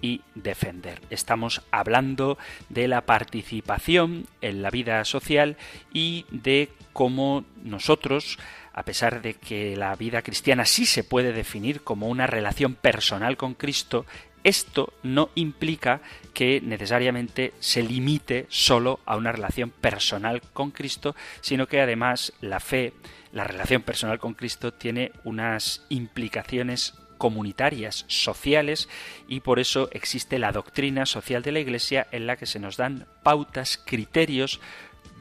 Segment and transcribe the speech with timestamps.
[0.00, 1.00] y defender.
[1.10, 5.56] Estamos hablando de la participación en la vida social
[5.92, 8.38] y de cómo nosotros,
[8.72, 13.36] a pesar de que la vida cristiana sí se puede definir como una relación personal
[13.36, 14.06] con Cristo,
[14.46, 16.00] esto no implica
[16.32, 22.60] que necesariamente se limite solo a una relación personal con Cristo, sino que además la
[22.60, 22.92] fe,
[23.32, 28.88] la relación personal con Cristo tiene unas implicaciones comunitarias, sociales,
[29.28, 32.76] y por eso existe la doctrina social de la Iglesia en la que se nos
[32.76, 34.60] dan pautas, criterios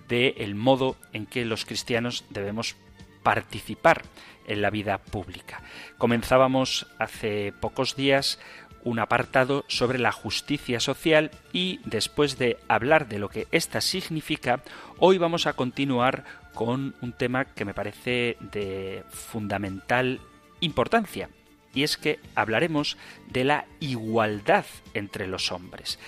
[0.08, 2.76] del modo en que los cristianos debemos
[3.24, 4.04] participar
[4.48, 5.64] en la vida pública.
[5.98, 8.40] Comenzábamos hace pocos días
[8.84, 14.62] un apartado sobre la justicia social y después de hablar de lo que ésta significa,
[15.00, 16.24] hoy vamos a continuar
[16.54, 20.22] con un tema que me parece de fundamental
[20.62, 21.30] importancia
[21.76, 26.00] y es que hablaremos de la igualdad entre los hombres.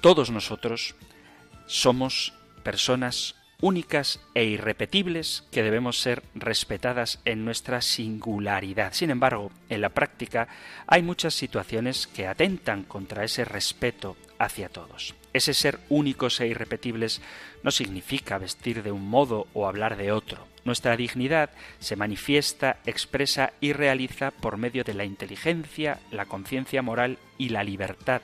[0.00, 0.96] Todos nosotros
[1.66, 2.32] somos
[2.64, 8.92] personas únicas e irrepetibles que debemos ser respetadas en nuestra singularidad.
[8.94, 10.48] Sin embargo, en la práctica
[10.86, 15.14] hay muchas situaciones que atentan contra ese respeto hacia todos.
[15.32, 17.20] Ese ser únicos e irrepetibles
[17.62, 20.46] no significa vestir de un modo o hablar de otro.
[20.64, 27.18] Nuestra dignidad se manifiesta, expresa y realiza por medio de la inteligencia, la conciencia moral
[27.38, 28.20] y la libertad.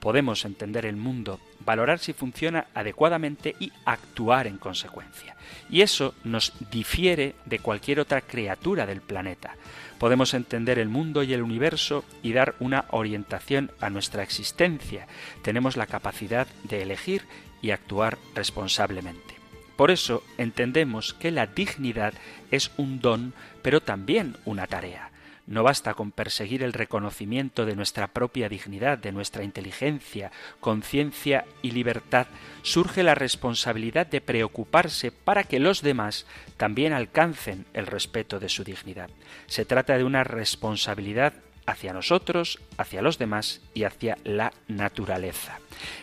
[0.00, 5.35] Podemos entender el mundo, valorar si funciona adecuadamente y actuar en consecuencia.
[5.70, 9.56] Y eso nos difiere de cualquier otra criatura del planeta.
[9.98, 15.06] Podemos entender el mundo y el universo y dar una orientación a nuestra existencia.
[15.42, 17.22] Tenemos la capacidad de elegir
[17.62, 19.34] y actuar responsablemente.
[19.76, 22.14] Por eso entendemos que la dignidad
[22.50, 25.10] es un don, pero también una tarea.
[25.46, 31.70] No basta con perseguir el reconocimiento de nuestra propia dignidad, de nuestra inteligencia, conciencia y
[31.70, 32.26] libertad.
[32.62, 38.64] Surge la responsabilidad de preocuparse para que los demás también alcancen el respeto de su
[38.64, 39.10] dignidad.
[39.46, 41.34] Se trata de una responsabilidad
[41.66, 45.60] hacia nosotros, hacia los demás y hacia la naturaleza.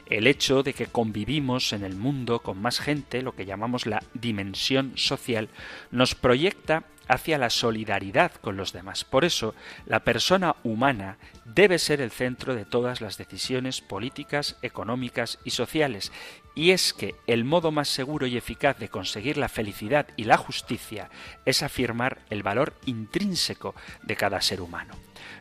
[0.09, 4.03] El hecho de que convivimos en el mundo con más gente, lo que llamamos la
[4.13, 5.49] dimensión social,
[5.91, 9.03] nos proyecta hacia la solidaridad con los demás.
[9.03, 9.55] Por eso,
[9.85, 16.11] la persona humana debe ser el centro de todas las decisiones políticas, económicas y sociales,
[16.55, 20.37] y es que el modo más seguro y eficaz de conseguir la felicidad y la
[20.37, 21.09] justicia
[21.45, 24.93] es afirmar el valor intrínseco de cada ser humano.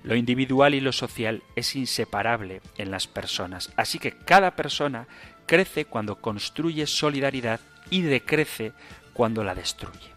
[0.02, 5.06] Lo individual y lo social es inseparable en las personas, así que cada persona
[5.46, 8.72] crece cuando construye solidaridad y decrece
[9.12, 10.12] cuando la destruye.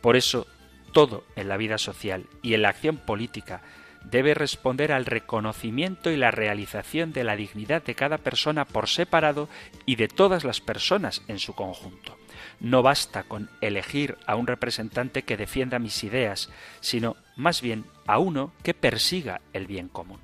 [0.00, 0.46] Por eso,
[0.92, 3.62] todo en la vida social y en la acción política
[4.04, 9.48] debe responder al reconocimiento y la realización de la dignidad de cada persona por separado
[9.86, 12.16] y de todas las personas en su conjunto.
[12.60, 16.50] No basta con elegir a un representante que defienda mis ideas,
[16.80, 20.20] sino más bien a uno que persiga el bien común.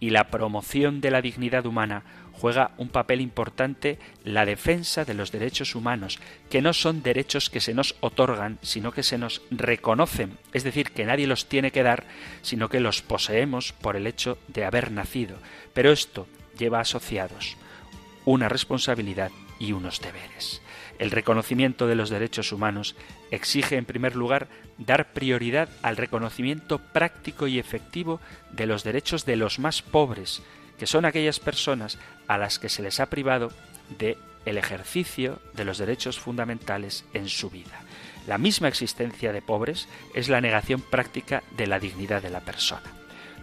[0.00, 2.02] Y la promoción de la dignidad humana
[2.42, 6.18] juega un papel importante la defensa de los derechos humanos,
[6.50, 10.90] que no son derechos que se nos otorgan, sino que se nos reconocen, es decir,
[10.90, 12.02] que nadie los tiene que dar,
[12.42, 15.36] sino que los poseemos por el hecho de haber nacido.
[15.72, 16.26] Pero esto
[16.58, 17.56] lleva asociados
[18.24, 19.30] una responsabilidad
[19.60, 20.62] y unos deberes.
[20.98, 22.96] El reconocimiento de los derechos humanos
[23.30, 24.48] exige, en primer lugar,
[24.78, 30.42] dar prioridad al reconocimiento práctico y efectivo de los derechos de los más pobres,
[30.82, 31.96] que son aquellas personas
[32.28, 33.50] a las que se les ha privado
[33.98, 37.80] de el ejercicio de los derechos fundamentales en su vida.
[38.26, 42.82] La misma existencia de pobres es la negación práctica de la dignidad de la persona.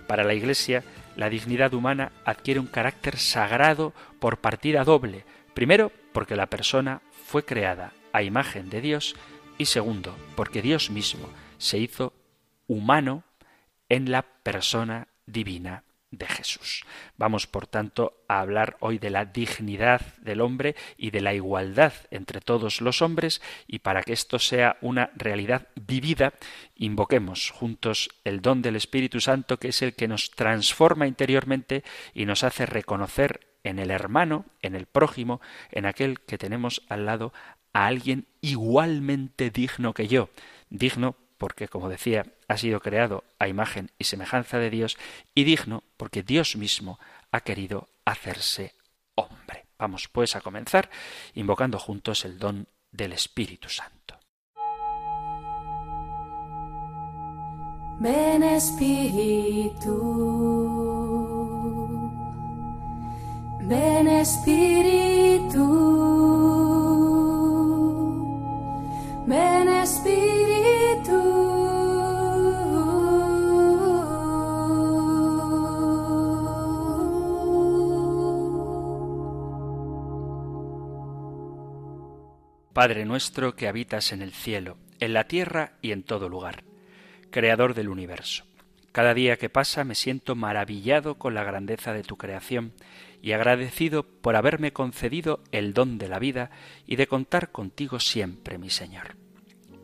[0.08, 0.84] Para la Iglesia,
[1.16, 5.26] la dignidad humana adquiere un carácter sagrado por partida doble.
[5.54, 9.16] Primero, porque la persona fue creada a imagen de Dios
[9.58, 12.14] y segundo, porque Dios mismo se hizo
[12.68, 13.24] humano
[13.90, 16.84] en la persona divina de Jesús.
[17.18, 21.94] Vamos, por tanto, a hablar hoy de la dignidad del hombre y de la igualdad
[22.12, 26.34] entre todos los hombres y para que esto sea una realidad vivida,
[26.76, 31.84] invoquemos juntos el don del Espíritu Santo que es el que nos transforma interiormente
[32.14, 35.42] y nos hace reconocer en el hermano, en el prójimo,
[35.72, 37.34] en aquel que tenemos al lado
[37.74, 40.30] a alguien igualmente digno que yo,
[40.70, 44.98] digno porque, como decía, ha sido creado a imagen y semejanza de Dios,
[45.34, 47.00] y digno porque Dios mismo
[47.32, 48.76] ha querido hacerse
[49.16, 49.66] hombre.
[49.80, 50.90] Vamos pues a comenzar
[51.34, 54.20] invocando juntos el don del Espíritu Santo.
[58.02, 59.96] Ven Espíritu,
[63.62, 65.56] ven Espíritu,
[69.26, 70.39] ven Espíritu.
[82.80, 86.64] Padre nuestro que habitas en el cielo, en la tierra y en todo lugar,
[87.30, 88.46] Creador del universo.
[88.94, 92.72] Cada día que pasa me siento maravillado con la grandeza de tu creación
[93.22, 96.52] y agradecido por haberme concedido el don de la vida
[96.88, 99.18] y de contar contigo siempre, mi Señor.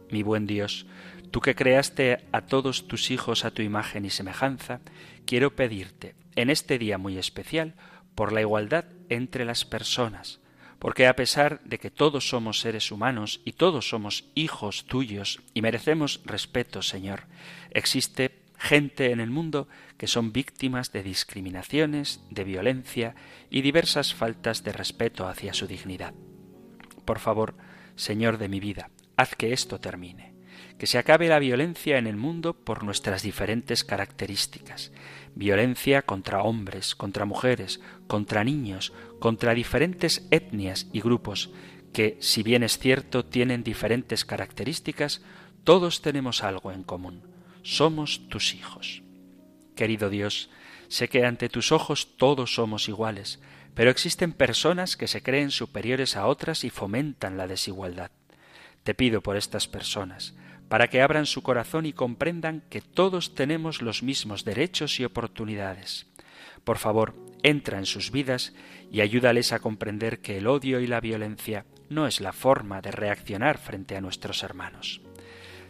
[0.10, 0.88] Mi buen Dios,
[1.32, 4.80] tú que creaste a todos tus hijos a tu imagen y semejanza,
[5.26, 7.76] quiero pedirte, en este día muy especial,
[8.16, 10.40] por la igualdad entre las personas,
[10.80, 15.62] porque a pesar de que todos somos seres humanos y todos somos hijos tuyos y
[15.62, 17.24] merecemos respeto, Señor,
[17.72, 19.68] existe gente en el mundo
[19.98, 23.16] que son víctimas de discriminaciones, de violencia
[23.50, 26.14] y diversas faltas de respeto hacia su dignidad.
[27.06, 27.56] Por favor,
[27.96, 30.34] Señor de mi vida, haz que esto termine,
[30.78, 34.92] que se acabe la violencia en el mundo por nuestras diferentes características,
[35.36, 38.92] violencia contra hombres, contra mujeres, contra niños,
[39.26, 41.50] contra diferentes etnias y grupos
[41.94, 45.24] que, si bien es cierto, tienen diferentes características,
[45.64, 47.24] todos tenemos algo en común.
[47.64, 49.02] Somos tus hijos.
[49.76, 50.52] Querido Dios,
[50.90, 53.40] sé que ante tus ojos todos somos iguales,
[53.74, 58.12] pero existen personas que se creen superiores a otras y fomentan la desigualdad.
[58.84, 60.36] Te pido por estas personas,
[60.70, 66.06] para que abran su corazón y comprendan que todos tenemos los mismos derechos y oportunidades.
[66.64, 68.54] Por favor, entra en sus vidas
[68.92, 72.92] y ayúdales a comprender que el odio y la violencia no es la forma de
[72.92, 75.02] reaccionar frente a nuestros hermanos.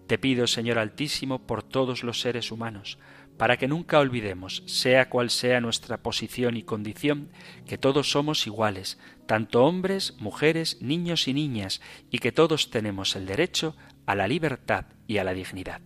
[0.07, 2.97] Te pido, Señor Altísimo, por todos los seres humanos,
[3.37, 7.29] para que nunca olvidemos, sea cual sea nuestra posición y condición,
[7.67, 13.25] que todos somos iguales, tanto hombres, mujeres, niños y niñas, y que todos tenemos el
[13.25, 13.75] derecho
[14.05, 15.81] a la libertad y a la dignidad.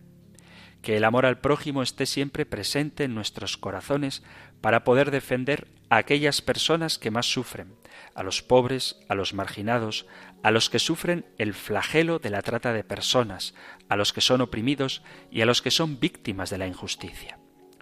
[0.81, 4.23] Que el amor al prójimo esté siempre presente en nuestros corazones
[4.61, 7.75] para poder defender a aquellas personas que más sufren,
[8.15, 10.05] a los pobres, a los marginados,
[10.43, 13.53] a los que sufren el flagelo de la trata de personas,
[13.87, 15.01] a los que son oprimidos
[15.31, 17.39] y a los que son víctimas de la injusticia.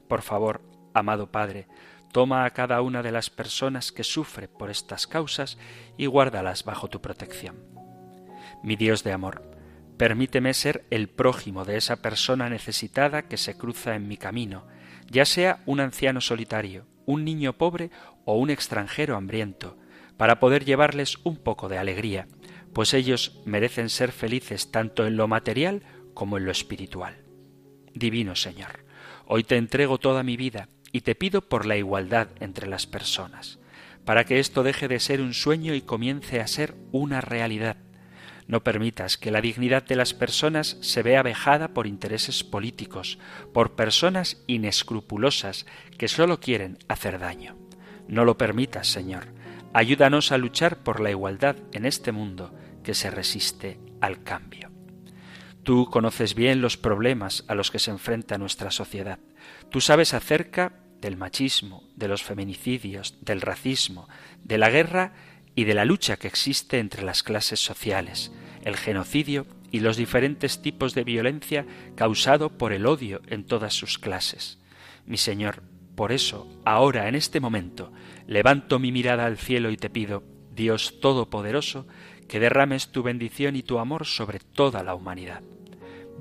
[0.07, 0.61] Por favor,
[0.93, 1.67] amado Padre,
[2.11, 5.57] toma a cada una de las personas que sufre por estas causas
[5.97, 7.57] y guárdalas bajo tu protección.
[8.63, 9.57] Mi Dios de amor,
[9.97, 14.67] Permíteme ser el prójimo de esa persona necesitada que se cruza en mi camino,
[15.09, 17.89] ya sea un anciano solitario, un niño pobre
[18.25, 19.77] o un extranjero hambriento,
[20.17, 22.27] para poder llevarles un poco de alegría,
[22.73, 25.83] pues ellos merecen ser felices tanto en lo material
[26.13, 27.23] como en lo espiritual.
[27.93, 28.85] Divino Señor,
[29.25, 33.59] hoy te entrego toda mi vida y te pido por la igualdad entre las personas,
[34.05, 37.77] para que esto deje de ser un sueño y comience a ser una realidad
[38.47, 43.19] no permitas que la dignidad de las personas se vea vejada por intereses políticos,
[43.53, 45.65] por personas inescrupulosas
[45.97, 47.57] que sólo quieren hacer daño.
[48.07, 49.27] No lo permitas, Señor.
[49.73, 54.71] Ayúdanos a luchar por la igualdad en este mundo que se resiste al cambio.
[55.63, 59.19] Tú conoces bien los problemas a los que se enfrenta nuestra sociedad.
[59.69, 64.07] Tú sabes acerca del machismo, de los feminicidios, del racismo,
[64.43, 65.13] de la guerra
[65.57, 68.31] y de la lucha que existe entre las clases sociales,
[68.63, 73.97] el genocidio y los diferentes tipos de violencia causado por el odio en todas sus
[73.97, 74.59] clases.
[75.07, 75.63] Mi Señor,
[75.95, 77.91] por eso, ahora, en este momento,
[78.27, 80.23] levanto mi mirada al cielo y te pido,
[80.53, 81.87] Dios Todopoderoso,
[82.27, 85.41] que derrames tu bendición y tu amor sobre toda la humanidad.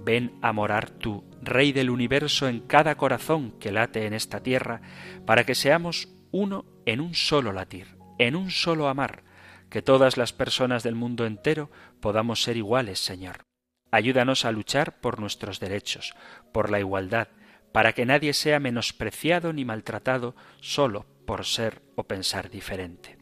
[0.03, 4.81] Ven a morar tú, Rey del universo, en cada corazón que late en esta tierra,
[5.27, 9.26] para que seamos uno en un solo latir, en un solo amar,
[9.71, 11.71] que todas las personas del mundo entero
[12.01, 13.43] podamos ser iguales, Señor.
[13.91, 16.15] Ayúdanos a luchar por nuestros derechos,
[16.53, 17.29] por la igualdad,
[17.73, 23.19] para que nadie sea menospreciado ni maltratado solo por ser o pensar diferente.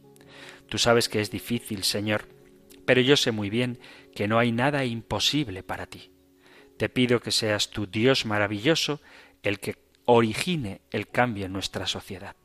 [0.68, 2.28] Tú sabes que es difícil, Señor,
[2.86, 3.78] pero yo sé muy bien
[4.14, 6.12] que no hay nada imposible para ti.
[6.76, 9.00] Te pido que seas tu Dios maravilloso
[9.42, 12.36] el que origine el cambio en nuestra sociedad.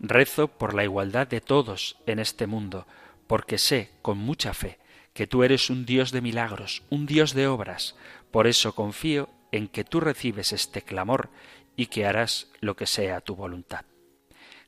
[0.00, 2.86] Rezo por la igualdad de todos en este mundo,
[3.26, 4.78] porque sé con mucha fe
[5.12, 7.96] que tú eres un Dios de milagros, un Dios de obras.
[8.30, 11.30] Por eso confío en que tú recibes este clamor
[11.76, 13.84] y que harás lo que sea tu voluntad.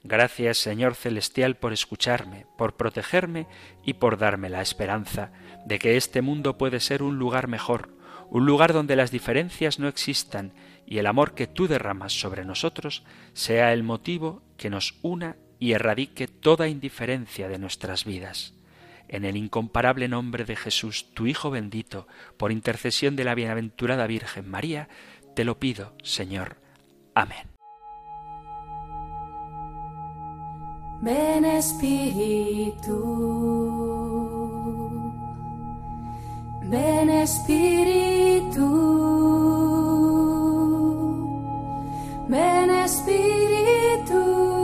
[0.04, 3.48] Gracias, Señor Celestial, por escucharme, por protegerme
[3.84, 5.32] y por darme la esperanza
[5.64, 7.90] de que este mundo puede ser un lugar mejor,
[8.30, 10.52] un lugar donde las diferencias no existan
[10.86, 15.72] y el amor que tú derramas sobre nosotros sea el motivo que nos una y
[15.72, 18.56] erradique toda indiferencia de nuestras vidas
[19.08, 24.48] en el incomparable nombre de Jesús, tu Hijo bendito, por intercesión de la bienaventurada Virgen
[24.48, 24.88] María,
[25.34, 26.56] te lo pido, Señor.
[27.14, 27.46] Amén.
[31.02, 32.96] Ven Espíritu,
[36.62, 38.66] ven Espíritu,
[42.28, 44.55] ven Espíritu.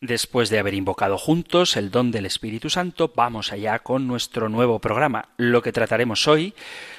[0.00, 4.78] Después de haber invocado juntos el don del Espíritu Santo, vamos allá con nuestro nuevo
[4.78, 5.30] programa.
[5.36, 6.54] Lo que trataremos hoy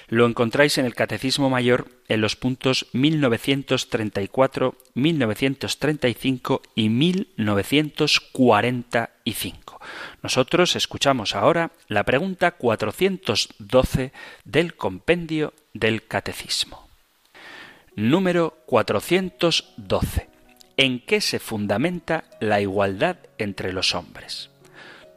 [0.10, 9.80] lo encontráis en el Catecismo Mayor en los puntos 1934, 1935 y 1945.
[10.22, 14.12] Nosotros escuchamos ahora la pregunta 412
[14.44, 16.90] del compendio del Catecismo.
[17.96, 20.39] Número 412
[20.80, 24.50] en qué se fundamenta la igualdad entre los hombres.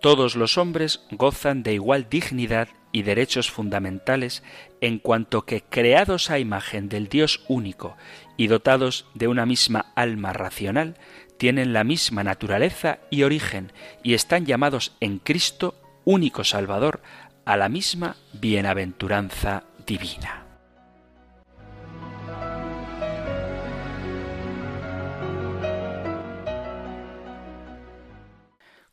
[0.00, 4.42] Todos los hombres gozan de igual dignidad y derechos fundamentales
[4.80, 7.96] en cuanto que creados a imagen del Dios único
[8.36, 10.96] y dotados de una misma alma racional,
[11.38, 13.70] tienen la misma naturaleza y origen
[14.02, 17.02] y están llamados en Cristo, único Salvador,
[17.44, 20.41] a la misma bienaventuranza divina.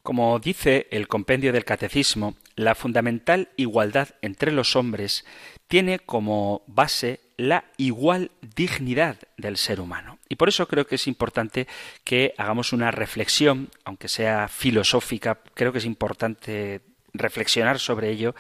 [0.10, 5.24] Como dice el compendio del Catecismo, la fundamental igualdad entre los hombres
[5.68, 10.18] tiene como base la igual dignidad del ser humano.
[10.28, 11.68] Y por eso creo que es importante
[12.04, 16.82] que hagamos una reflexión, aunque sea filosófica, creo que es importante
[17.14, 18.34] reflexionar sobre ello,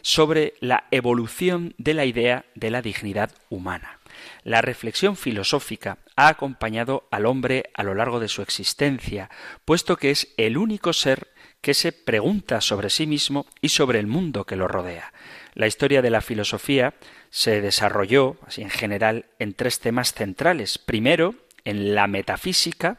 [0.00, 4.00] sobre la evolución de la idea de la dignidad humana.
[4.44, 9.30] La reflexión filosófica ha acompañado al hombre a lo largo de su existencia,
[9.64, 11.28] puesto que es el único ser
[11.60, 15.12] que se pregunta sobre sí mismo y sobre el mundo que lo rodea.
[15.54, 16.94] La historia de la filosofía
[17.30, 20.78] se desarrolló, así en general, en tres temas centrales.
[20.78, 22.98] Primero, en la metafísica,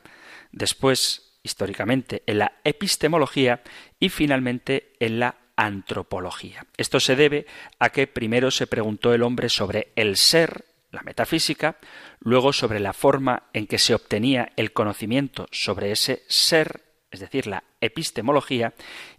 [0.52, 3.62] después, históricamente, en la epistemología
[4.00, 6.66] y finalmente en la antropología.
[6.78, 7.46] Esto se debe
[7.80, 11.78] a que primero se preguntó el hombre sobre el ser, la metafísica,
[12.20, 16.82] luego sobre la forma en que se obtenía el conocimiento sobre ese ser,
[17.12, 18.74] es decir, la epistemología,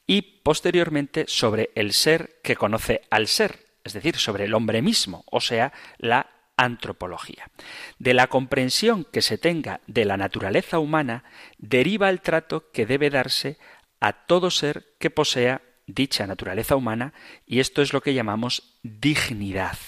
[0.07, 5.25] y posteriormente sobre el ser que conoce al ser, es decir, sobre el hombre mismo,
[5.31, 7.51] o sea, la antropología.
[7.99, 11.25] De la comprensión que se tenga de la naturaleza humana
[11.59, 13.59] deriva el trato que debe darse
[13.99, 17.13] a todo ser que posea dicha naturaleza humana
[17.47, 19.79] y esto es lo que llamamos dignidad.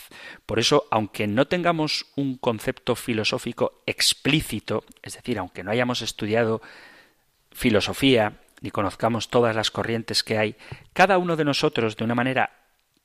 [0.45, 6.61] Por eso, aunque no tengamos un concepto filosófico explícito, es decir, aunque no hayamos estudiado
[7.53, 10.57] filosofía ni conozcamos todas las corrientes que hay,
[10.93, 12.51] cada uno de nosotros, de una manera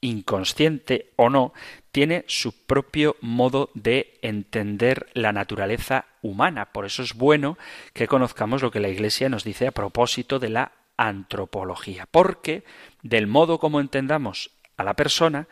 [0.01, 1.53] inconsciente o no,
[1.91, 6.71] tiene su propio modo de entender la naturaleza humana.
[6.71, 7.57] Por eso es bueno
[7.93, 10.71] que conozcamos lo que la Iglesia nos dice a propósito de la
[11.07, 12.63] antropología, porque
[13.01, 15.47] del modo como entendamos a la persona,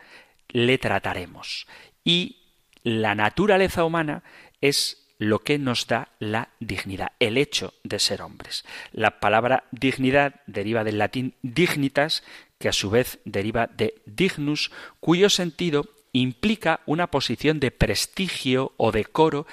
[0.48, 1.66] le trataremos.
[2.04, 2.36] Y
[2.82, 4.22] la naturaleza humana
[4.60, 8.64] es lo que nos da la dignidad, el hecho de ser hombres.
[8.92, 12.22] La palabra dignidad deriva del latín dignitas,
[12.58, 18.92] que a su vez deriva de dignus, cuyo sentido implica una posición de prestigio o
[18.92, 19.46] decoro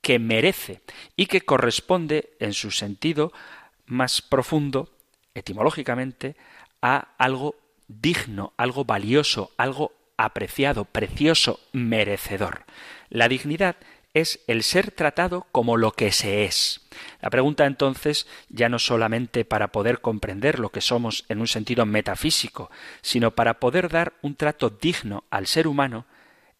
[0.00, 0.80] que merece
[1.16, 3.32] y que corresponde en su sentido
[3.86, 4.90] más profundo,
[5.34, 6.36] etimológicamente,
[6.80, 7.56] a algo
[7.88, 12.64] digno, algo valioso, algo apreciado, precioso, merecedor.
[13.08, 13.76] La dignidad
[14.14, 16.82] es el ser tratado como lo que se es.
[17.20, 21.86] La pregunta entonces ya no solamente para poder comprender lo que somos en un sentido
[21.86, 22.70] metafísico,
[23.00, 26.04] sino para poder dar un trato digno al ser humano,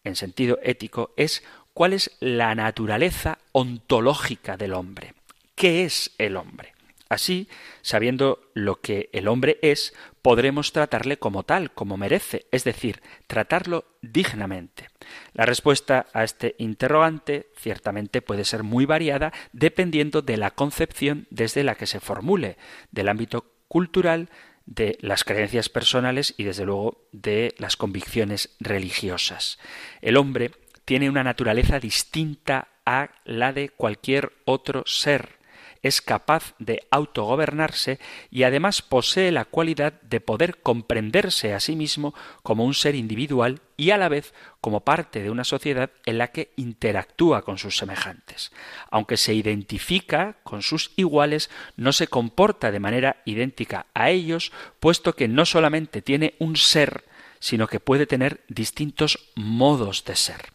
[0.03, 5.13] en sentido ético, es cuál es la naturaleza ontológica del hombre.
[5.55, 6.72] ¿Qué es el hombre?
[7.13, 7.47] Así,
[7.83, 9.93] sabiendo lo que el hombre es,
[10.23, 14.87] podremos tratarle como tal, como merece, es decir, tratarlo dignamente.
[15.33, 21.63] La respuesta a este interrogante ciertamente puede ser muy variada dependiendo de la concepción desde
[21.63, 22.57] la que se formule,
[22.89, 24.29] del ámbito cultural,
[24.65, 29.59] de las creencias personales y desde luego de las convicciones religiosas.
[30.01, 30.49] El hombre
[30.83, 35.42] tiene una naturaleza distinta a la de cualquier otro ser
[35.83, 37.99] es capaz de autogobernarse
[38.31, 43.61] y además posee la cualidad de poder comprenderse a sí mismo como un ser individual
[43.75, 47.77] y a la vez como parte de una sociedad en la que interactúa con sus
[47.77, 48.51] semejantes.
[48.89, 55.15] Aunque se identifica con sus iguales, no se comporta de manera idéntica a ellos, puesto
[55.15, 57.03] que no solamente tiene un ser,
[57.39, 60.53] sino que puede tener distintos modos de ser.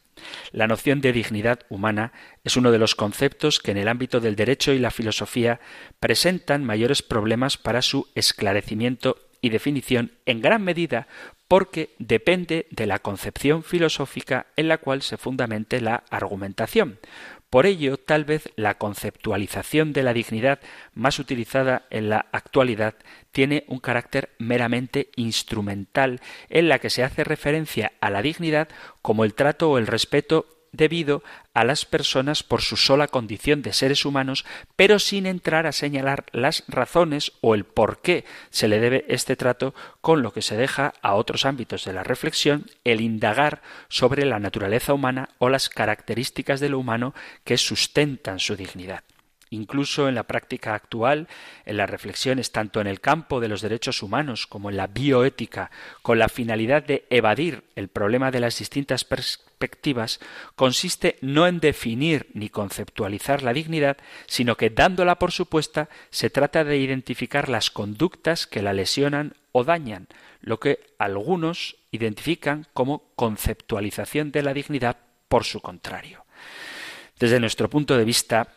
[0.52, 2.12] La noción de dignidad humana
[2.44, 5.60] es uno de los conceptos que en el ámbito del derecho y la filosofía
[6.00, 11.06] presentan mayores problemas para su esclarecimiento y definición en gran medida
[11.46, 16.98] porque depende de la concepción filosófica en la cual se fundamente la argumentación.
[17.50, 20.60] Por ello, tal vez la conceptualización de la dignidad
[20.92, 22.94] más utilizada en la actualidad
[23.32, 28.68] tiene un carácter meramente instrumental, en la que se hace referencia a la dignidad
[29.00, 31.22] como el trato o el respeto debido
[31.54, 34.44] a las personas por su sola condición de seres humanos,
[34.76, 39.36] pero sin entrar a señalar las razones o el por qué se le debe este
[39.36, 44.24] trato, con lo que se deja a otros ámbitos de la reflexión el indagar sobre
[44.24, 47.14] la naturaleza humana o las características de lo humano
[47.44, 49.04] que sustentan su dignidad.
[49.50, 51.26] Incluso en la práctica actual,
[51.64, 55.70] en las reflexiones tanto en el campo de los derechos humanos como en la bioética,
[56.02, 60.20] con la finalidad de evadir el problema de las distintas perspectivas,
[60.54, 66.64] consiste no en definir ni conceptualizar la dignidad, sino que dándola por supuesta se trata
[66.64, 70.08] de identificar las conductas que la lesionan o dañan,
[70.40, 76.24] lo que algunos identifican como conceptualización de la dignidad por su contrario.
[77.18, 78.48] Desde nuestro punto de vista,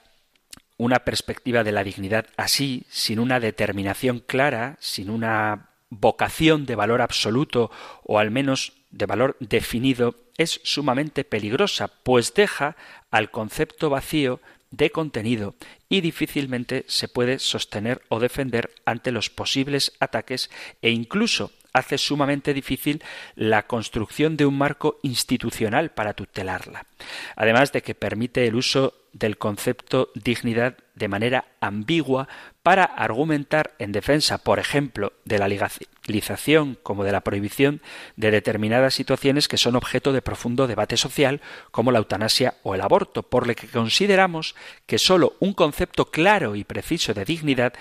[0.81, 7.03] una perspectiva de la dignidad así, sin una determinación clara, sin una vocación de valor
[7.03, 7.69] absoluto
[8.03, 12.75] o al menos de valor definido, es sumamente peligrosa, pues deja
[13.11, 14.39] al concepto vacío
[14.71, 15.53] de contenido
[15.87, 20.49] y difícilmente se puede sostener o defender ante los posibles ataques
[20.81, 23.03] e incluso hace sumamente difícil
[23.35, 26.87] la construcción de un marco institucional para tutelarla.
[27.35, 32.27] Además de que permite el uso del concepto dignidad de manera ambigua
[32.63, 37.81] para argumentar en defensa, por ejemplo, de la legalización como de la prohibición
[38.15, 42.81] de determinadas situaciones que son objeto de profundo debate social, como la eutanasia o el
[42.81, 47.73] aborto, por lo que consideramos que sólo un concepto claro y preciso de dignidad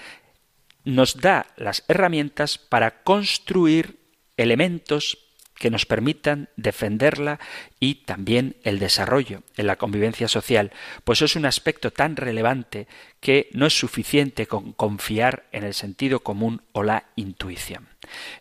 [0.85, 4.01] nos da las herramientas para construir
[4.37, 5.19] elementos
[5.61, 7.39] que nos permitan defenderla
[7.81, 10.73] y también el desarrollo en la convivencia social,
[11.05, 12.89] pues es un aspecto tan relevante
[13.21, 17.89] que no es suficiente con confiar en el sentido común o la intuición.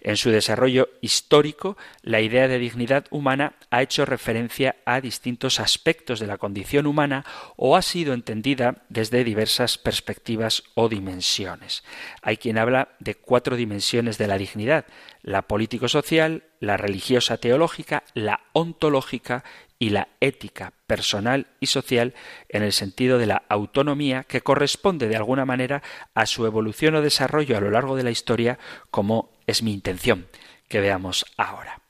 [0.01, 6.19] En su desarrollo histórico, la idea de dignidad humana ha hecho referencia a distintos aspectos
[6.19, 7.25] de la condición humana
[7.57, 11.83] o ha sido entendida desde diversas perspectivas o dimensiones.
[12.21, 14.85] Hay quien habla de cuatro dimensiones de la dignidad,
[15.21, 19.43] la político-social, la religiosa teológica, la ontológica
[19.79, 22.13] y la ética personal y social
[22.49, 25.81] en el sentido de la autonomía que corresponde de alguna manera
[26.13, 28.59] a su evolución o desarrollo a lo largo de la historia
[28.91, 30.27] como es mi intención
[30.67, 31.81] que veamos ahora.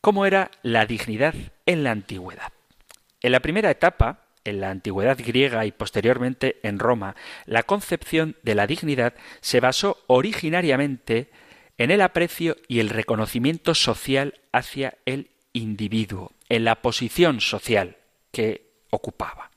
[0.00, 2.52] ¿Cómo era la dignidad en la antigüedad?
[3.20, 7.14] En la primera etapa, en la antigüedad griega y posteriormente en Roma,
[7.46, 11.30] la concepción de la dignidad se basó originariamente
[11.78, 17.96] en el aprecio y el reconocimiento social hacia el individuo, en la posición social
[18.30, 19.50] que ocupaba.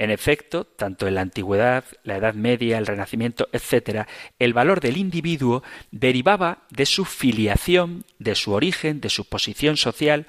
[0.00, 4.06] En efecto, tanto en la antigüedad, la Edad Media, el Renacimiento, etc.,
[4.38, 10.26] el valor del individuo derivaba de su filiación, de su origen, de su posición social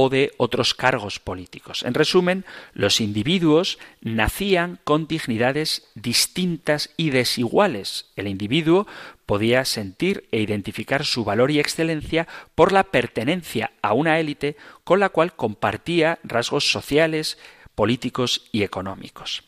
[0.00, 1.82] o de otros cargos políticos.
[1.82, 8.06] En resumen, los individuos nacían con dignidades distintas y desiguales.
[8.14, 8.86] El individuo
[9.26, 15.00] podía sentir e identificar su valor y excelencia por la pertenencia a una élite con
[15.00, 17.36] la cual compartía rasgos sociales,
[17.74, 19.47] políticos y económicos.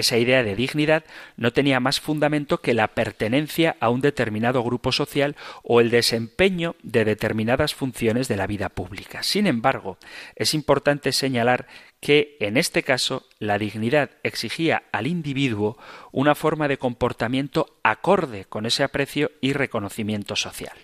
[0.00, 1.04] Esa idea de dignidad
[1.36, 6.74] no tenía más fundamento que la pertenencia a un determinado grupo social o el desempeño
[6.82, 9.22] de determinadas funciones de la vida pública.
[9.22, 9.98] Sin embargo,
[10.36, 11.66] es importante señalar
[12.00, 15.76] que en este caso la dignidad exigía al individuo
[16.12, 20.78] una forma de comportamiento acorde con ese aprecio y reconocimiento social.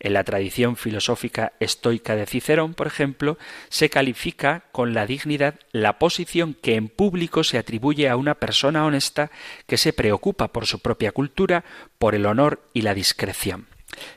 [0.00, 5.98] En la tradición filosófica estoica de Cicerón, por ejemplo, se califica con la dignidad la
[5.98, 9.30] posición que en público se atribuye a una persona honesta
[9.66, 11.64] que se preocupa por su propia cultura,
[11.98, 13.66] por el honor y la discreción.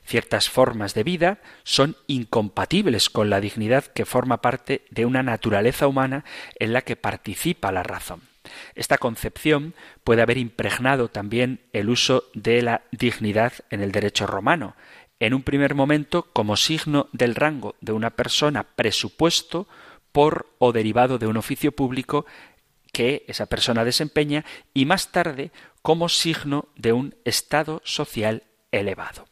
[0.03, 5.88] Ciertas formas de vida son incompatibles con la dignidad que forma parte de una naturaleza
[5.88, 6.25] humana
[6.60, 8.21] en la que participa la razón.
[8.75, 14.75] Esta concepción puede haber impregnado también el uso de la dignidad en el derecho romano,
[15.19, 19.67] en un primer momento como signo del rango de una persona presupuesto
[20.12, 22.25] por o derivado de un oficio público
[22.91, 25.51] que esa persona desempeña y más tarde
[25.82, 29.27] como signo de un estado social elevado.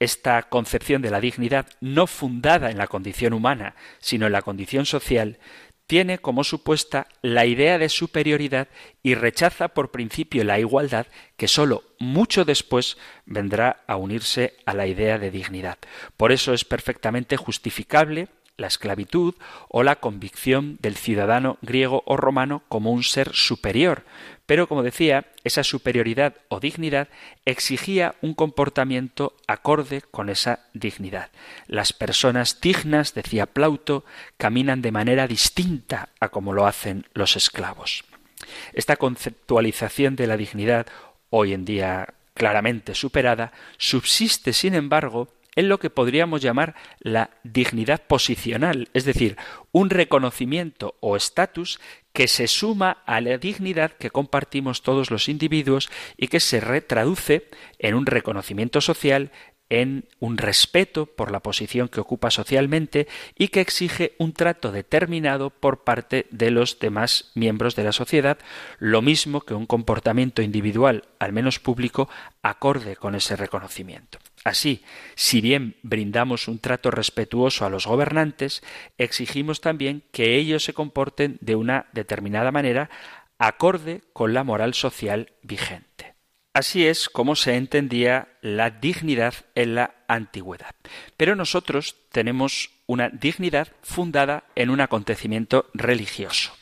[0.00, 4.86] Esta concepción de la dignidad no fundada en la condición humana, sino en la condición
[4.86, 5.38] social,
[5.86, 8.68] tiene como supuesta la idea de superioridad
[9.02, 14.86] y rechaza por principio la igualdad que sólo mucho después vendrá a unirse a la
[14.86, 15.78] idea de dignidad.
[16.16, 19.34] Por eso es perfectamente justificable la esclavitud
[19.68, 24.04] o la convicción del ciudadano griego o romano como un ser superior.
[24.46, 27.08] Pero, como decía, esa superioridad o dignidad
[27.44, 31.30] exigía un comportamiento acorde con esa dignidad.
[31.66, 34.04] Las personas dignas, decía Plauto,
[34.36, 38.04] caminan de manera distinta a como lo hacen los esclavos.
[38.72, 40.86] Esta conceptualización de la dignidad,
[41.30, 48.02] hoy en día claramente superada, subsiste, sin embargo, en lo que podríamos llamar la dignidad
[48.06, 49.36] posicional, es decir,
[49.72, 51.80] un reconocimiento o estatus
[52.12, 57.48] que se suma a la dignidad que compartimos todos los individuos y que se retraduce
[57.78, 59.32] en un reconocimiento social,
[59.70, 65.50] en un respeto por la posición que ocupa socialmente y que exige un trato determinado
[65.50, 68.38] por parte de los demás miembros de la sociedad,
[68.78, 72.08] lo mismo que un comportamiento individual, al menos público,
[72.42, 74.18] acorde con ese reconocimiento.
[74.44, 78.62] Así, si bien brindamos un trato respetuoso a los gobernantes,
[78.98, 82.90] exigimos también que ellos se comporten de una determinada manera
[83.38, 86.14] acorde con la moral social vigente.
[86.52, 90.74] Así es como se entendía la dignidad en la antigüedad.
[91.16, 96.52] Pero nosotros tenemos una dignidad fundada en un acontecimiento religioso.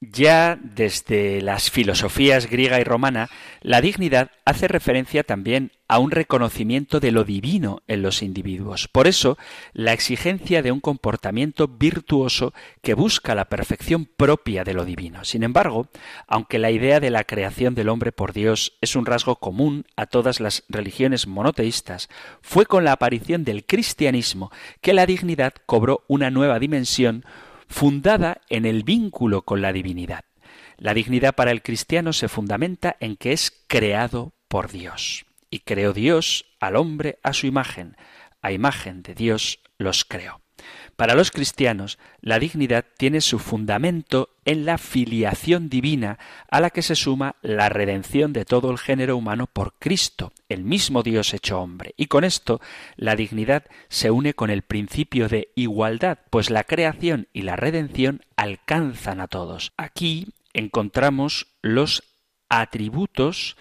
[0.00, 3.30] Ya desde las filosofías griega y romana,
[3.62, 8.88] la dignidad hace referencia también a un reconocimiento de lo divino en los individuos.
[8.88, 9.38] Por eso,
[9.74, 12.52] la exigencia de un comportamiento virtuoso
[12.82, 15.24] que busca la perfección propia de lo divino.
[15.24, 15.86] Sin embargo,
[16.26, 20.06] aunque la idea de la creación del hombre por Dios es un rasgo común a
[20.06, 22.08] todas las religiones monoteístas,
[22.42, 27.24] fue con la aparición del cristianismo que la dignidad cobró una nueva dimensión
[27.68, 30.24] fundada en el vínculo con la divinidad.
[30.76, 35.24] La dignidad para el cristiano se fundamenta en que es creado por Dios.
[35.54, 37.96] Y creó Dios al hombre a su imagen.
[38.42, 40.40] A imagen de Dios los creó.
[40.96, 46.18] Para los cristianos, la dignidad tiene su fundamento en la filiación divina
[46.50, 50.64] a la que se suma la redención de todo el género humano por Cristo, el
[50.64, 51.94] mismo Dios hecho hombre.
[51.96, 52.60] Y con esto,
[52.96, 58.22] la dignidad se une con el principio de igualdad, pues la creación y la redención
[58.34, 59.72] alcanzan a todos.
[59.76, 62.02] Aquí encontramos los
[62.48, 63.56] atributos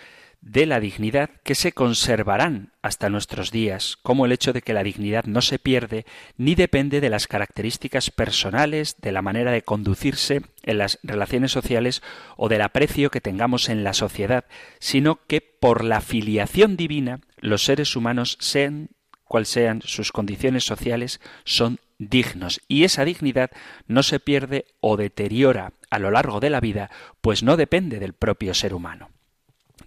[0.46, 4.84] de la dignidad que se conservarán hasta nuestros días, como el hecho de que la
[4.84, 6.06] dignidad no se pierde
[6.38, 12.04] ni depende de las características personales, de la manera de conducirse en las relaciones sociales
[12.36, 14.44] o del aprecio que tengamos en la sociedad,
[14.80, 18.90] sino que por la filiación divina los seres humanos sean
[19.24, 23.50] cual sean sus condiciones sociales, son dignos y esa dignidad
[23.88, 28.14] no se pierde o deteriora a lo largo de la vida, pues no depende del
[28.14, 29.13] propio ser humano.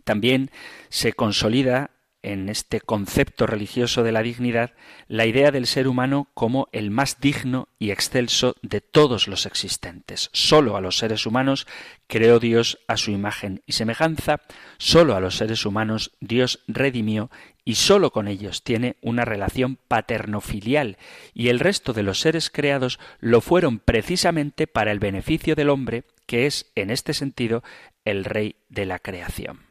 [0.07, 0.53] También
[0.89, 1.91] se consolida
[2.23, 4.71] en este concepto religioso de la dignidad
[5.09, 10.31] la idea del ser humano como el más digno y excelso de todos los existentes.
[10.33, 11.67] Solo a los seres humanos
[12.07, 14.43] creó Dios a su imagen y semejanza,
[14.79, 17.29] solo a los seres humanos Dios redimió
[17.65, 20.99] y solo con ellos tiene una relación paterno-filial,
[21.35, 26.05] y el resto de los seres creados lo fueron precisamente para el beneficio del hombre,
[26.27, 27.65] que es, en este sentido,
[28.05, 29.66] el rey de la creación.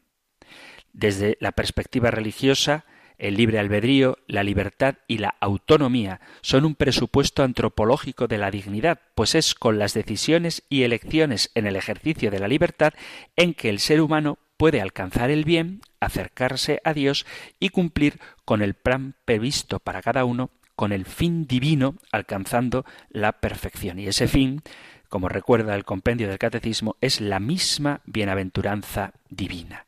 [0.96, 2.86] Desde la perspectiva religiosa,
[3.18, 9.00] El libre albedrío, la libertad y la autonomía son un presupuesto antropológico de la dignidad,
[9.16, 12.94] pues es con las decisiones y elecciones en el ejercicio de la libertad
[13.38, 17.26] en que el ser humano puede alcanzar el bien, acercarse a Dios
[17.60, 23.34] y cumplir con el plan previsto para cada uno, con el fin divino, alcanzando la
[23.34, 23.98] perfección.
[23.98, 24.62] Y ese fin,
[25.08, 29.86] como recuerda el compendio del Catecismo, es la misma bienaventuranza divina.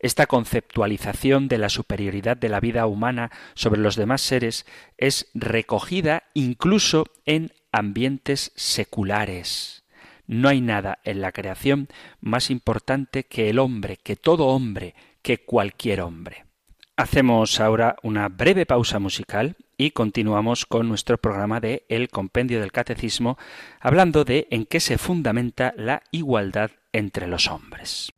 [0.00, 4.64] Esta conceptualización de la superioridad de la vida humana sobre los demás seres
[4.96, 9.84] es recogida incluso en ambientes seculares.
[10.26, 11.88] No hay nada en la creación
[12.20, 16.46] más importante que el hombre, que todo hombre, que cualquier hombre.
[16.96, 22.72] Hacemos ahora una breve pausa musical y continuamos con nuestro programa de El Compendio del
[22.72, 23.38] Catecismo,
[23.80, 28.12] hablando de en qué se fundamenta la igualdad entre los hombres.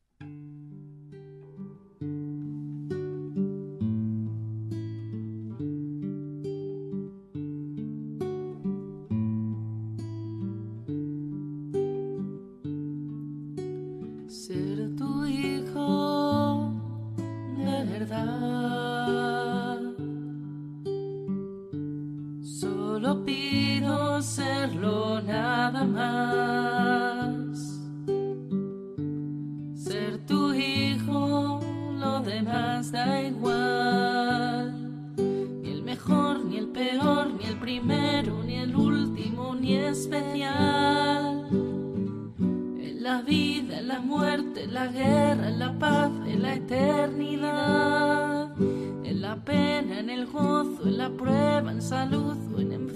[50.22, 52.91] el gozo, en la prueba, en salud o en enfermedad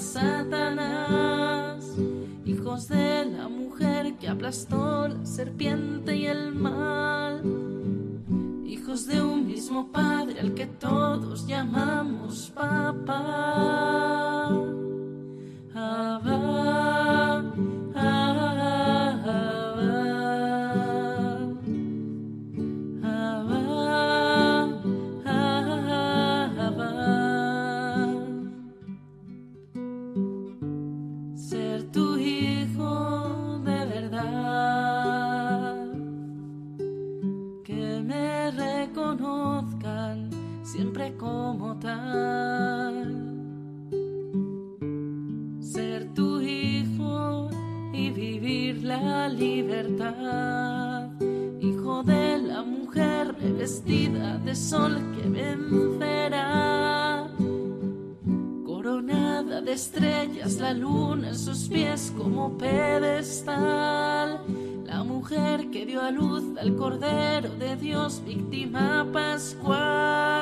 [0.00, 1.84] Satanás,
[2.46, 7.42] hijos de la mujer que aplastó la serpiente y el mal,
[8.64, 13.18] hijos de un mismo Padre al que todos llamamos Papá.
[15.74, 17.44] Abba,
[17.94, 18.59] Abba.
[41.18, 43.16] como tal.
[45.60, 47.50] Ser tu hijo
[47.92, 51.10] y vivir la libertad.
[51.60, 57.28] Hijo de la mujer revestida de sol que vencerá.
[58.64, 64.40] Coronada de estrellas, la luna en sus pies como pedestal.
[64.86, 70.39] La mujer que dio a luz al Cordero de Dios, víctima pascual.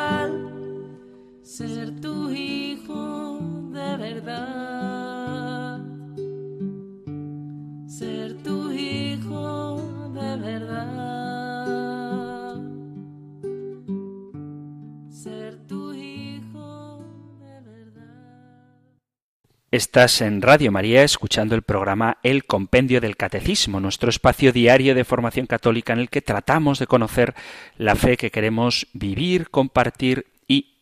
[19.70, 25.04] Estás en Radio María escuchando el programa El Compendio del Catecismo, nuestro espacio diario de
[25.04, 27.34] formación católica en el que tratamos de conocer
[27.76, 30.37] la fe que queremos vivir, compartir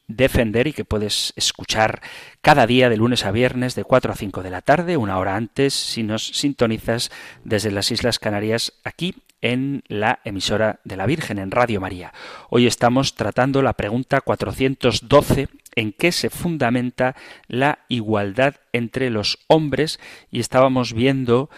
[0.08, 2.00] defender y que puedes escuchar
[2.40, 5.36] cada día de lunes a viernes de 4 a 5 de la tarde, una hora
[5.36, 7.10] antes si nos sintonizas
[7.44, 12.12] desde las Islas Canarias aquí en la emisora de la Virgen en Radio María.
[12.50, 17.14] Hoy estamos tratando la pregunta 412 en qué se fundamenta
[17.48, 21.50] la igualdad entre los hombres y estábamos viendo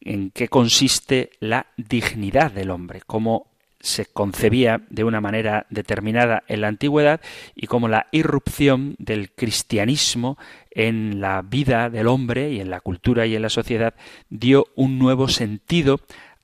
[0.00, 3.55] en qué consiste la dignidad del hombre, cómo
[3.86, 7.20] se concebía de una manera determinada en la antigüedad
[7.54, 10.38] y cómo la irrupción del cristianismo
[10.72, 13.94] en la vida del hombre y en la cultura y en la sociedad
[14.28, 16.00] dio un nuevo sentido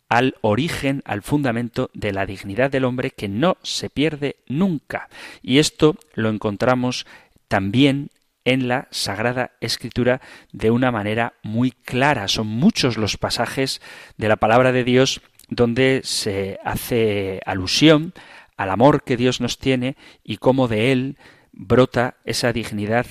[0.08, 5.08] al origen, al fundamento de la dignidad del hombre que no se pierde nunca.
[5.42, 7.06] Y esto lo encontramos
[7.48, 8.10] también
[8.44, 10.20] en la Sagrada Escritura
[10.52, 12.28] de una manera muy clara.
[12.28, 13.80] Son muchos los pasajes
[14.16, 15.20] de la palabra de Dios
[15.54, 18.12] donde se hace alusión
[18.56, 21.16] al amor que Dios nos tiene y cómo de él
[21.52, 23.06] brota esa dignidad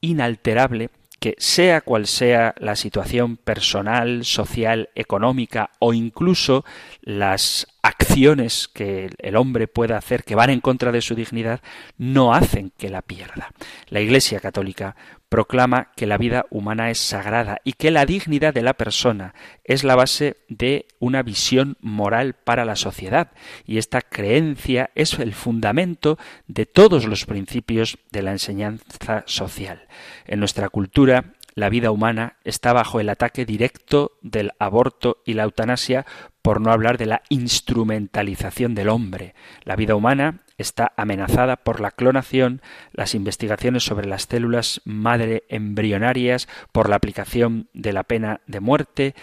[0.00, 6.66] inalterable que sea cual sea la situación personal, social, económica o incluso
[7.00, 11.60] las acciones que el hombre pueda hacer que van en contra de su dignidad,
[11.96, 13.52] no hacen que la pierda.
[13.88, 14.96] La Iglesia Católica
[15.34, 19.82] proclama que la vida humana es sagrada y que la dignidad de la persona es
[19.82, 23.32] la base de una visión moral para la sociedad
[23.66, 29.88] y esta creencia es el fundamento de todos los principios de la enseñanza social.
[30.24, 35.44] En nuestra cultura la vida humana está bajo el ataque directo del aborto y la
[35.44, 36.04] eutanasia,
[36.42, 39.34] por no hablar de la instrumentalización del hombre.
[39.62, 42.60] La vida humana está amenazada por la clonación,
[42.92, 49.14] las investigaciones sobre las células madre embrionarias, por la aplicación de la pena de muerte,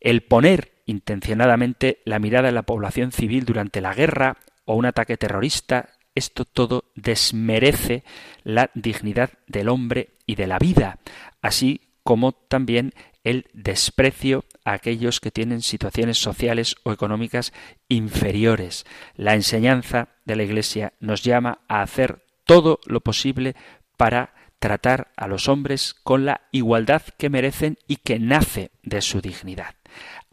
[0.00, 5.16] el poner intencionadamente la mirada en la población civil durante la guerra o un ataque
[5.16, 8.04] terrorista, esto todo desmerece
[8.44, 10.98] la dignidad del hombre y de la vida,
[11.40, 12.92] así como también
[13.24, 17.52] el desprecio a aquellos que tienen situaciones sociales o económicas
[17.88, 18.86] inferiores.
[19.16, 23.54] La enseñanza de la Iglesia nos llama a hacer todo lo posible
[23.96, 29.20] para tratar a los hombres con la igualdad que merecen y que nace de su
[29.20, 29.74] dignidad.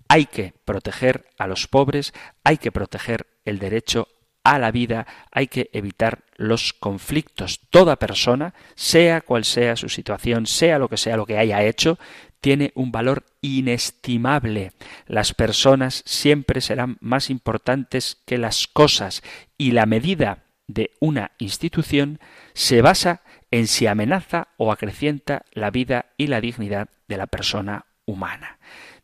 [0.07, 4.07] Hay que proteger a los pobres, hay que proteger el derecho
[4.45, 7.59] a la vida, hay que evitar los conflictos.
[7.69, 11.97] Toda persona, sea cual sea su situación, sea lo que sea lo que haya hecho,
[12.39, 14.71] tiene un valor inestimable.
[15.07, 19.23] Las personas siempre serán más importantes que las cosas
[19.57, 22.19] y la medida de una institución
[22.53, 27.85] se basa en si amenaza o acrecienta la vida y la dignidad de la persona
[28.05, 28.59] humana.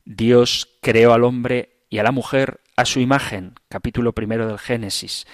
[0.06, 5.28] Dios creó al hombre y a la mujer a su imagen, capítulo primero del Génesis,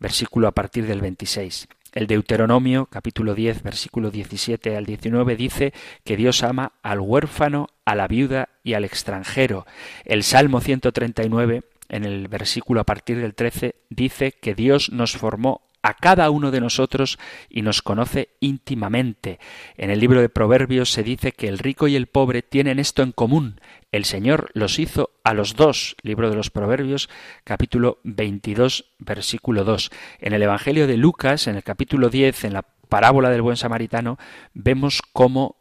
[0.00, 1.66] versículo a partir del 26.
[1.92, 5.72] El Deuteronomio, capítulo 10, versículo 17 al 19, dice
[6.04, 9.64] que Dios ama al huérfano, a la viuda y al extranjero.
[10.04, 15.69] El Salmo 139, en el versículo a partir del 13, dice que Dios nos formó
[15.82, 19.38] a cada uno de nosotros y nos conoce íntimamente.
[19.76, 23.02] En el libro de Proverbios se dice que el rico y el pobre tienen esto
[23.02, 23.60] en común,
[23.92, 25.96] el Señor los hizo a los dos.
[26.02, 27.08] Libro de los Proverbios,
[27.44, 29.90] capítulo 22, versículo 2.
[30.20, 34.18] En el Evangelio de Lucas, en el capítulo 10, en la parábola del buen samaritano,
[34.54, 35.56] vemos cómo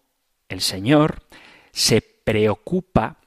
[0.48, 1.24] el Señor
[1.72, 3.19] se preocupa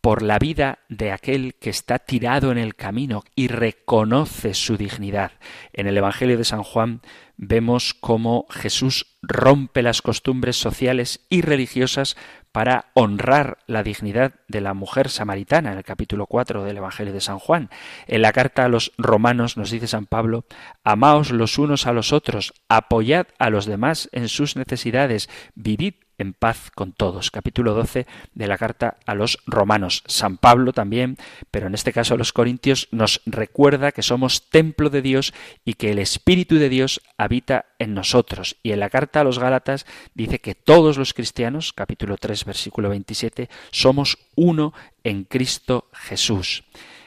[0.00, 5.32] por la vida de aquel que está tirado en el camino y reconoce su dignidad.
[5.72, 7.02] En el Evangelio de San Juan
[7.36, 12.16] vemos cómo Jesús rompe las costumbres sociales y religiosas
[12.52, 17.20] para honrar la dignidad de la mujer samaritana en el capítulo 4 del Evangelio de
[17.20, 17.70] San Juan.
[18.06, 20.44] En la carta a los romanos nos dice San Pablo,
[20.82, 26.34] Amaos los unos a los otros, apoyad a los demás en sus necesidades, vivid en
[26.34, 27.30] paz con todos.
[27.30, 30.02] Capítulo 12 de la carta a los romanos.
[30.06, 31.16] San Pablo también,
[31.50, 35.32] pero en este caso a los corintios, nos recuerda que somos templo de Dios
[35.64, 38.56] y que el Espíritu de Dios habita en nosotros.
[38.62, 42.90] Y en la carta a los Gálatas dice que todos los cristianos, capítulo 3, versículo
[42.90, 46.64] 27, somos uno en Cristo Jesús.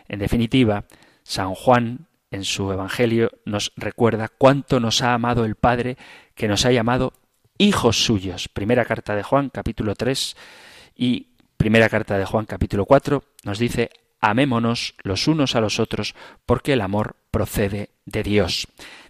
[0.07, 0.85] En definitiva,
[1.23, 5.97] San Juan en su Evangelio nos recuerda cuánto nos ha amado el Padre
[6.33, 7.13] que nos ha llamado
[7.57, 8.49] hijos suyos.
[8.49, 10.35] Primera carta de Juan, capítulo 3
[10.95, 13.89] y primera carta de Juan, capítulo 4, nos dice,
[14.19, 18.67] amémonos los unos a los otros, porque el amor procede de Dios.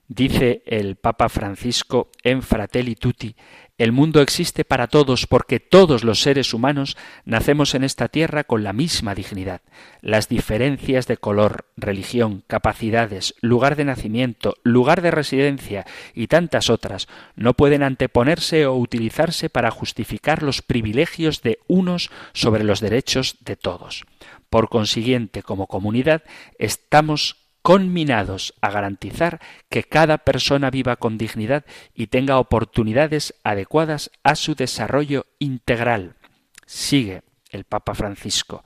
[0.08, 3.36] Dice el Papa Francisco en Fratelli Tutti,
[3.80, 8.64] el mundo existe para todos porque todos los seres humanos nacemos en esta tierra con
[8.64, 9.62] la misma dignidad.
[10.02, 17.08] Las diferencias de color, religión, capacidades, lugar de nacimiento, lugar de residencia y tantas otras
[17.36, 23.56] no pueden anteponerse o utilizarse para justificar los privilegios de unos sobre los derechos de
[23.56, 24.06] todos.
[24.52, 26.22] Por consiguiente, como comunidad,
[26.60, 29.40] estamos conminados a garantizar
[29.70, 36.18] que cada persona viva con dignidad y tenga oportunidades adecuadas a su desarrollo integral.
[36.66, 38.64] Sigue el Papa Francisco.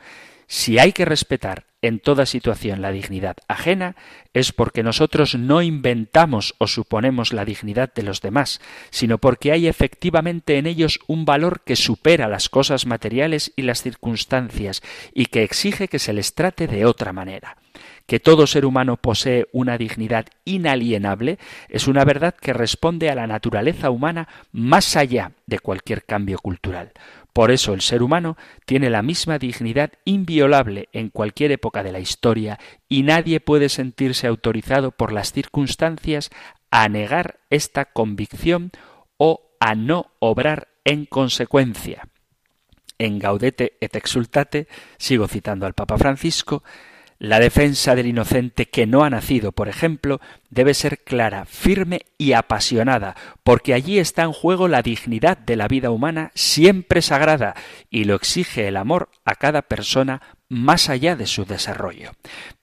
[0.48, 3.96] Si hay que respetar en toda situación la dignidad ajena,
[4.34, 9.68] es porque nosotros no inventamos o suponemos la dignidad de los demás, sino porque hay
[9.68, 14.82] efectivamente en ellos un valor que supera las cosas materiales y las circunstancias
[15.14, 17.58] y que exige que se les trate de otra manera
[18.08, 21.38] que todo ser humano posee una dignidad inalienable
[21.70, 26.94] es una verdad que responde a la naturaleza humana más allá de cualquier cambio cultural.
[27.34, 28.36] Por eso el ser humano
[28.66, 32.58] tiene la misma dignidad inviolable en cualquier época de la historia
[32.90, 36.32] y nadie puede sentirse autorizado por las circunstancias
[36.72, 38.72] a negar esta convicción
[39.18, 42.08] o a no obrar en consecuencia.
[42.98, 46.64] En Gaudete et Exultate, sigo citando al Papa Francisco,
[47.20, 52.34] la defensa del inocente que no ha nacido, por ejemplo, debe ser clara, firme y
[52.34, 57.56] apasionada, porque allí está en juego la dignidad de la vida humana siempre sagrada,
[57.90, 62.12] y lo exige el amor a cada persona más allá de su desarrollo.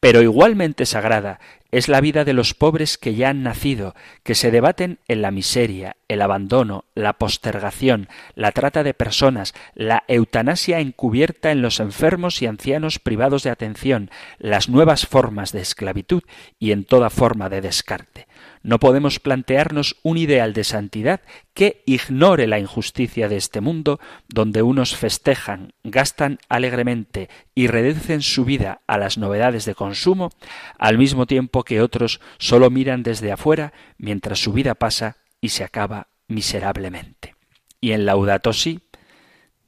[0.00, 1.40] Pero igualmente sagrada
[1.74, 5.32] es la vida de los pobres que ya han nacido, que se debaten en la
[5.32, 12.40] miseria, el abandono, la postergación, la trata de personas, la eutanasia encubierta en los enfermos
[12.42, 14.08] y ancianos privados de atención,
[14.38, 16.22] las nuevas formas de esclavitud
[16.60, 18.28] y en toda forma de descarte.
[18.64, 21.20] No podemos plantearnos un ideal de santidad
[21.52, 28.46] que ignore la injusticia de este mundo, donde unos festejan, gastan alegremente y reducen su
[28.46, 30.30] vida a las novedades de consumo,
[30.78, 35.62] al mismo tiempo que otros solo miran desde afuera mientras su vida pasa y se
[35.62, 37.34] acaba miserablemente.
[37.82, 38.80] Y en Laudato Si,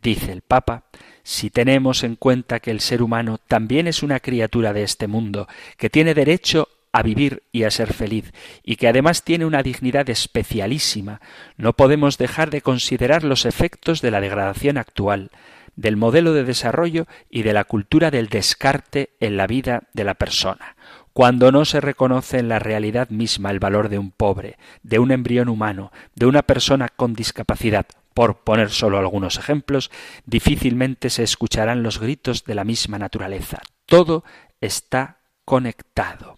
[0.00, 0.86] dice el Papa,
[1.22, 5.48] si tenemos en cuenta que el ser humano también es una criatura de este mundo,
[5.76, 8.32] que tiene derecho a vivir y a ser feliz,
[8.62, 11.20] y que además tiene una dignidad especialísima,
[11.58, 15.30] no podemos dejar de considerar los efectos de la degradación actual,
[15.74, 20.14] del modelo de desarrollo y de la cultura del descarte en la vida de la
[20.14, 20.74] persona.
[21.12, 25.10] Cuando no se reconoce en la realidad misma el valor de un pobre, de un
[25.10, 27.84] embrión humano, de una persona con discapacidad,
[28.14, 29.90] por poner solo algunos ejemplos,
[30.24, 33.60] difícilmente se escucharán los gritos de la misma naturaleza.
[33.84, 34.24] Todo
[34.62, 36.35] está conectado.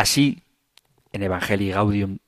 [0.00, 0.44] Así,
[1.12, 2.20] en Evangelii Gaudium,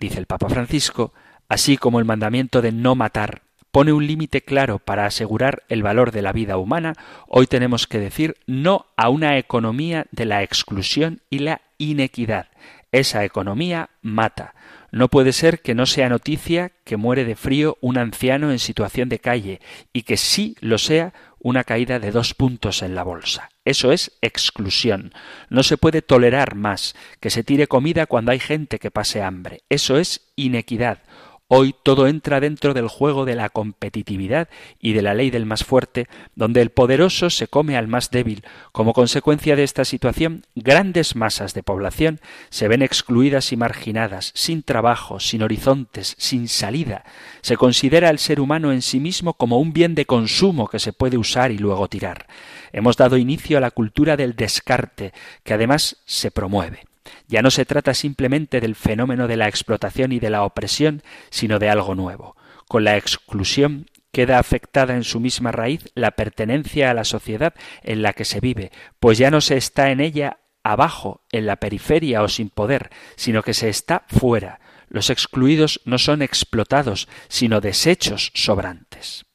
[0.00, 1.12] dice el Papa Francisco,
[1.46, 6.10] así como el mandamiento de no matar pone un límite claro para asegurar el valor
[6.10, 6.94] de la vida humana,
[7.28, 12.46] hoy tenemos que decir no a una economía de la exclusión y la inequidad.
[12.92, 14.54] Esa economía mata.
[14.90, 19.10] No puede ser que no sea noticia que muere de frío un anciano en situación
[19.10, 19.60] de calle
[19.92, 23.50] y que sí lo sea una caída de dos puntos en la bolsa.
[23.64, 25.12] Eso es exclusión.
[25.48, 29.62] No se puede tolerar más que se tire comida cuando hay gente que pase hambre.
[29.68, 31.02] Eso es inequidad.
[31.48, 34.48] Hoy todo entra dentro del juego de la competitividad
[34.80, 38.42] y de la ley del más fuerte, donde el poderoso se come al más débil.
[38.72, 42.18] Como consecuencia de esta situación, grandes masas de población
[42.50, 47.04] se ven excluidas y marginadas, sin trabajo, sin horizontes, sin salida.
[47.42, 50.92] Se considera al ser humano en sí mismo como un bien de consumo que se
[50.92, 52.26] puede usar y luego tirar.
[52.72, 55.12] Hemos dado inicio a la cultura del descarte,
[55.44, 56.95] que además se promueve.
[57.26, 61.58] Ya no se trata simplemente del fenómeno de la explotación y de la opresión, sino
[61.58, 62.36] de algo nuevo.
[62.68, 68.02] Con la exclusión queda afectada en su misma raíz la pertenencia a la sociedad en
[68.02, 72.22] la que se vive, pues ya no se está en ella abajo, en la periferia
[72.22, 74.60] o sin poder, sino que se está fuera.
[74.88, 79.26] Los excluidos no son explotados, sino desechos sobrantes.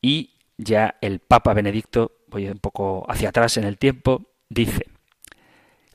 [0.00, 4.86] Y ya el Papa Benedicto, voy un poco hacia atrás en el tiempo, dice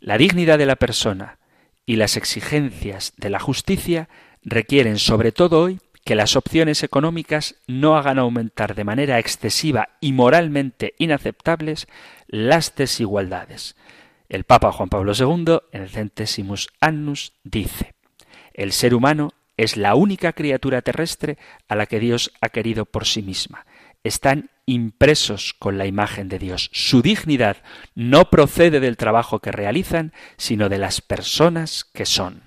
[0.04, 1.40] la dignidad de la persona
[1.86, 4.10] y las exigencias de la justicia
[4.44, 10.12] requieren sobre todo hoy que las opciones económicas no hagan aumentar de manera excesiva y
[10.12, 11.88] moralmente inaceptables
[12.28, 13.78] las desigualdades.
[14.28, 17.94] El Papa Juan Pablo II, en el Centesimus Annus, dice
[18.54, 21.38] El ser humano es la única criatura terrestre
[21.70, 23.66] a la que Dios ha querido por sí misma.
[24.04, 26.70] Están impresos con la imagen de Dios.
[26.74, 27.58] Su dignidad
[27.96, 32.44] no procede del trabajo que realizan, sino de las personas que son.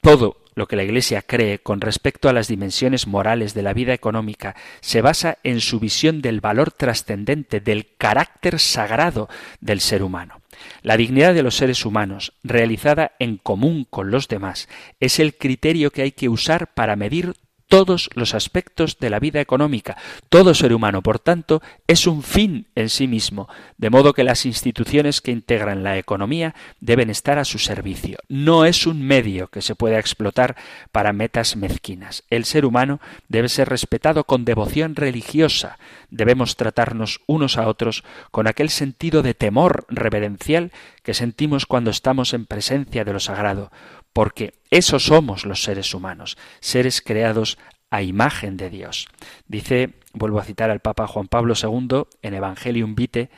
[0.00, 3.94] Todo lo que la Iglesia cree con respecto a las dimensiones morales de la vida
[3.94, 9.28] económica se basa en su visión del valor trascendente, del carácter sagrado
[9.60, 10.42] del ser humano.
[10.82, 15.90] La dignidad de los seres humanos, realizada en común con los demás, es el criterio
[15.90, 17.34] que hay que usar para medir
[17.70, 19.96] todos los aspectos de la vida económica.
[20.28, 23.48] Todo ser humano, por tanto, es un fin en sí mismo,
[23.78, 28.18] de modo que las instituciones que integran la economía deben estar a su servicio.
[28.28, 30.56] No es un medio que se pueda explotar
[30.90, 32.24] para metas mezquinas.
[32.28, 35.78] El ser humano debe ser respetado con devoción religiosa.
[36.10, 38.02] Debemos tratarnos unos a otros
[38.32, 40.72] con aquel sentido de temor reverencial
[41.04, 43.70] que sentimos cuando estamos en presencia de lo sagrado
[44.12, 47.58] porque eso somos los seres humanos, seres creados
[47.90, 49.08] a imagen de Dios.
[49.46, 53.30] Dice, vuelvo a citar al Papa Juan Pablo II en Evangelium Vitae,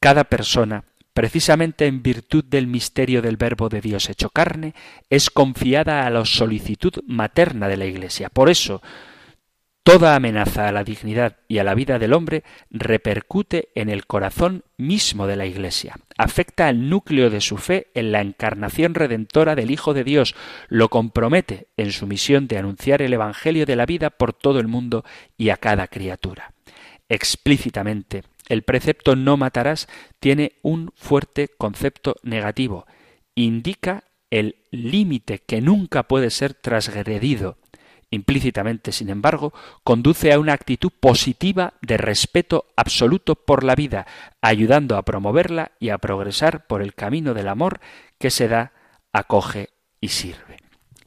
[0.00, 4.74] cada persona, precisamente en virtud del misterio del Verbo de Dios hecho carne,
[5.10, 8.28] es confiada a la solicitud materna de la Iglesia.
[8.28, 8.82] Por eso,
[9.86, 14.64] Toda amenaza a la dignidad y a la vida del hombre repercute en el corazón
[14.76, 19.70] mismo de la Iglesia, afecta al núcleo de su fe en la encarnación redentora del
[19.70, 20.34] Hijo de Dios,
[20.66, 24.66] lo compromete en su misión de anunciar el Evangelio de la vida por todo el
[24.66, 25.04] mundo
[25.38, 26.52] y a cada criatura.
[27.08, 29.86] Explícitamente, el precepto no matarás
[30.18, 32.88] tiene un fuerte concepto negativo,
[33.36, 37.56] indica el límite que nunca puede ser transgredido,
[38.16, 39.52] Implícitamente, sin embargo,
[39.84, 44.06] conduce a una actitud positiva de respeto absoluto por la vida,
[44.40, 47.80] ayudando a promoverla y a progresar por el camino del amor
[48.18, 48.72] que se da,
[49.12, 49.68] acoge
[50.00, 50.56] y sirve.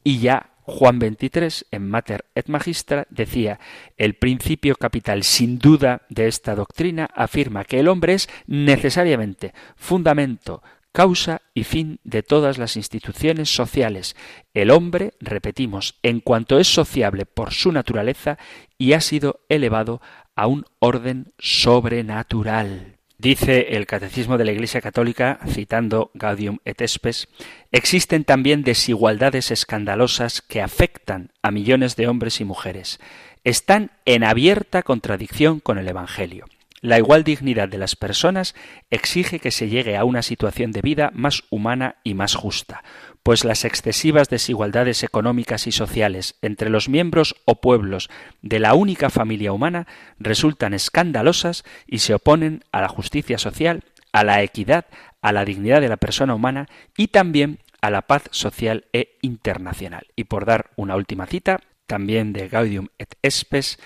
[0.04, 3.58] Y ya Juan XXIII, en Mater et Magistra, decía,
[3.96, 10.62] el principio capital sin duda de esta doctrina afirma que el hombre es necesariamente fundamento,
[10.92, 14.16] causa y fin de todas las instituciones sociales.
[14.54, 18.38] El hombre, repetimos, en cuanto es sociable por su naturaleza
[18.78, 20.00] y ha sido elevado
[20.36, 22.96] a un orden sobrenatural.
[23.18, 27.28] Dice el Catecismo de la Iglesia Católica, citando Gaudium et Spes,
[27.70, 32.98] existen también desigualdades escandalosas que afectan a millones de hombres y mujeres.
[33.44, 36.46] Están en abierta contradicción con el Evangelio.
[36.82, 38.54] La igual dignidad de las personas
[38.88, 42.82] exige que se llegue a una situación de vida más humana y más justa,
[43.22, 48.08] pues las excesivas desigualdades económicas y sociales entre los miembros o pueblos
[48.40, 49.86] de la única familia humana
[50.18, 54.86] resultan escandalosas y se oponen a la justicia social, a la equidad,
[55.20, 56.66] a la dignidad de la persona humana
[56.96, 60.06] y también a la paz social e internacional.
[60.16, 63.78] Y por dar una última cita, también de Gaudium et Spes,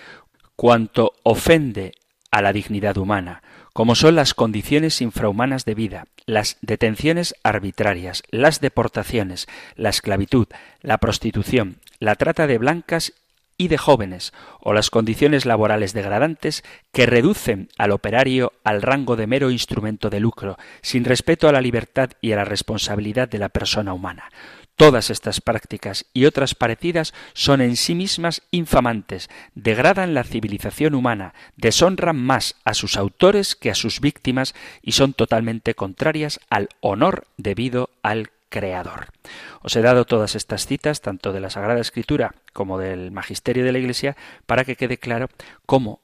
[0.54, 1.92] cuanto ofende
[2.34, 8.60] a la dignidad humana, como son las condiciones infrahumanas de vida, las detenciones arbitrarias, las
[8.60, 10.48] deportaciones, la esclavitud,
[10.80, 13.12] la prostitución, la trata de blancas
[13.56, 19.28] y de jóvenes, o las condiciones laborales degradantes que reducen al operario al rango de
[19.28, 23.48] mero instrumento de lucro, sin respeto a la libertad y a la responsabilidad de la
[23.48, 24.24] persona humana.
[24.76, 31.32] Todas estas prácticas y otras parecidas son en sí mismas infamantes, degradan la civilización humana,
[31.56, 37.26] deshonran más a sus autores que a sus víctimas y son totalmente contrarias al honor
[37.36, 39.08] debido al Creador.
[39.62, 43.72] Os he dado todas estas citas, tanto de la Sagrada Escritura como del Magisterio de
[43.72, 44.16] la Iglesia,
[44.46, 45.28] para que quede claro
[45.66, 45.98] cómo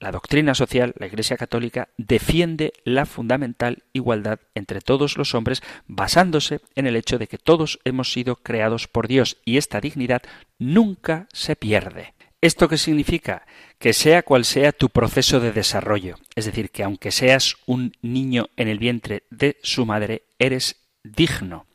[0.00, 6.60] la doctrina social, la Iglesia Católica, defiende la fundamental igualdad entre todos los hombres, basándose
[6.74, 10.22] en el hecho de que todos hemos sido creados por Dios y esta dignidad
[10.58, 12.14] nunca se pierde.
[12.40, 13.44] ¿Esto qué significa?
[13.78, 18.48] Que sea cual sea tu proceso de desarrollo, es decir, que aunque seas un niño
[18.56, 21.66] en el vientre de su madre, eres digno.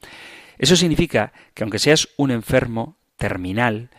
[0.58, 3.90] Eso significa que aunque seas un enfermo terminal,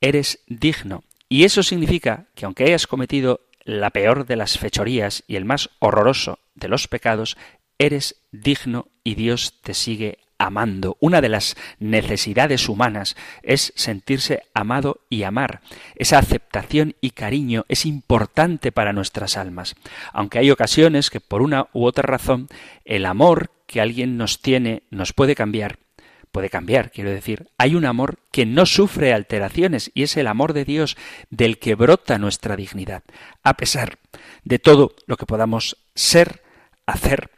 [0.00, 1.04] eres digno.
[1.28, 5.70] Y eso significa que aunque hayas cometido la peor de las fechorías y el más
[5.80, 7.36] horroroso de los pecados,
[7.78, 10.96] eres digno y Dios te sigue amando.
[11.00, 15.62] Una de las necesidades humanas es sentirse amado y amar.
[15.96, 19.74] Esa aceptación y cariño es importante para nuestras almas.
[20.12, 22.48] Aunque hay ocasiones que por una u otra razón
[22.84, 25.78] el amor que alguien nos tiene nos puede cambiar,
[26.36, 27.48] puede cambiar, quiero decir.
[27.56, 30.94] Hay un amor que no sufre alteraciones y es el amor de Dios
[31.30, 33.04] del que brota nuestra dignidad,
[33.42, 33.96] a pesar
[34.44, 36.42] de todo lo que podamos ser,
[36.84, 37.30] hacer,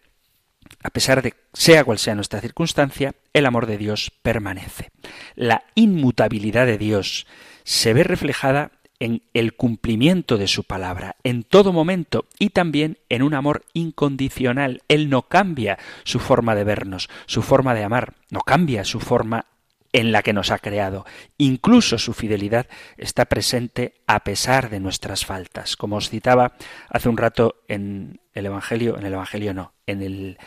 [0.83, 4.91] a pesar de sea cual sea nuestra circunstancia, el amor de Dios permanece.
[5.37, 7.29] La inmutabilidad de Dios
[7.63, 13.23] se ve reflejada en el cumplimiento de su palabra en todo momento y también en
[13.23, 14.83] un amor incondicional.
[14.89, 19.47] Él no cambia su forma de vernos, su forma de amar, no cambia su forma
[19.93, 21.07] en la que nos ha creado.
[21.39, 25.77] Incluso su fidelidad está presente a pesar de nuestras faltas.
[25.77, 26.55] Como os citaba
[26.89, 30.39] hace un rato en el Evangelio, en el Evangelio no, en el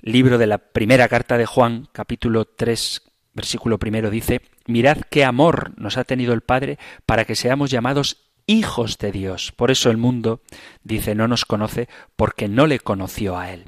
[0.00, 3.02] libro de la primera carta de Juan, capítulo 3,
[3.34, 8.28] versículo primero dice, mirad qué amor nos ha tenido el Padre para que seamos llamados
[8.46, 9.52] hijos de Dios.
[9.52, 10.42] Por eso el mundo,
[10.84, 13.64] dice, no nos conoce porque no le conoció a Él.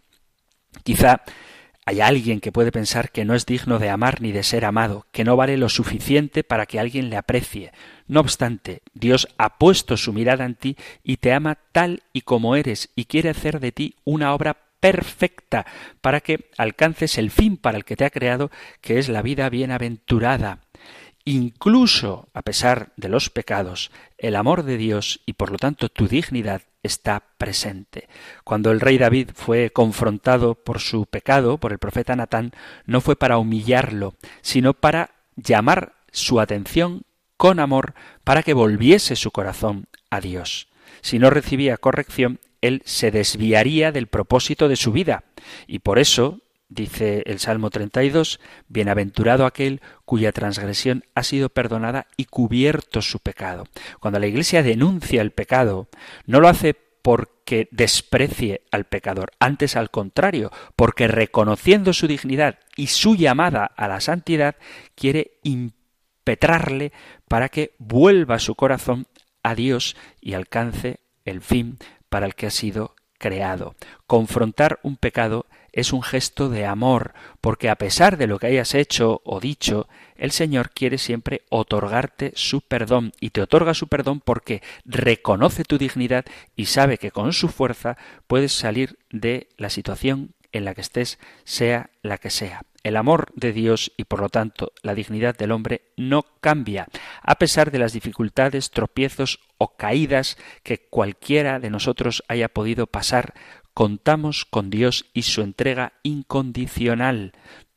[0.85, 1.23] Quizá
[1.87, 5.07] hay alguien que puede pensar que no es digno de amar ni de ser amado,
[5.11, 7.73] que no vale lo suficiente para que alguien le aprecie.
[8.07, 12.55] No obstante, Dios ha puesto su mirada en ti y te ama tal y como
[12.55, 15.67] eres y quiere hacer de ti una obra perfecta
[16.01, 19.49] para que alcances el fin para el que te ha creado, que es la vida
[19.51, 20.61] bienaventurada.
[21.25, 26.09] Incluso a pesar de los pecados, el amor de Dios y por lo tanto tu
[26.09, 28.09] dignidad está presente.
[28.45, 32.53] Cuando el rey David fue confrontado por su pecado por el profeta Natán,
[32.87, 37.03] no fue para humillarlo, sino para llamar su atención
[37.37, 37.95] con amor
[38.25, 40.69] para que volviese su corazón a Dios.
[41.01, 45.25] Si no recibía corrección, él se desviaría del propósito de su vida.
[45.67, 46.41] Y por eso,
[46.71, 53.65] dice el Salmo 32, Bienaventurado aquel cuya transgresión ha sido perdonada y cubierto su pecado.
[53.99, 55.89] Cuando la Iglesia denuncia el pecado,
[56.25, 62.89] no lo hace porque desprecie al pecador, antes al contrario, porque reconociendo su dignidad y
[62.89, 64.57] su llamada a la santidad,
[64.95, 66.93] quiere impetrarle
[67.27, 69.07] para que vuelva su corazón
[69.43, 73.75] a Dios y alcance el fin para el que ha sido creado.
[74.07, 78.75] Confrontar un pecado es un gesto de amor, porque a pesar de lo que hayas
[78.75, 84.21] hecho o dicho, el Señor quiere siempre otorgarte su perdón y te otorga su perdón
[84.21, 86.25] porque reconoce tu dignidad
[86.57, 87.97] y sabe que con su fuerza
[88.27, 92.63] puedes salir de la situación en la que estés, sea la que sea.
[92.83, 96.89] El amor de Dios y por lo tanto la dignidad del hombre no cambia,
[97.23, 103.35] a pesar de las dificultades, tropiezos o caídas que cualquiera de nosotros haya podido pasar
[103.75, 107.33] contamos con Dios y su entrega incondicional.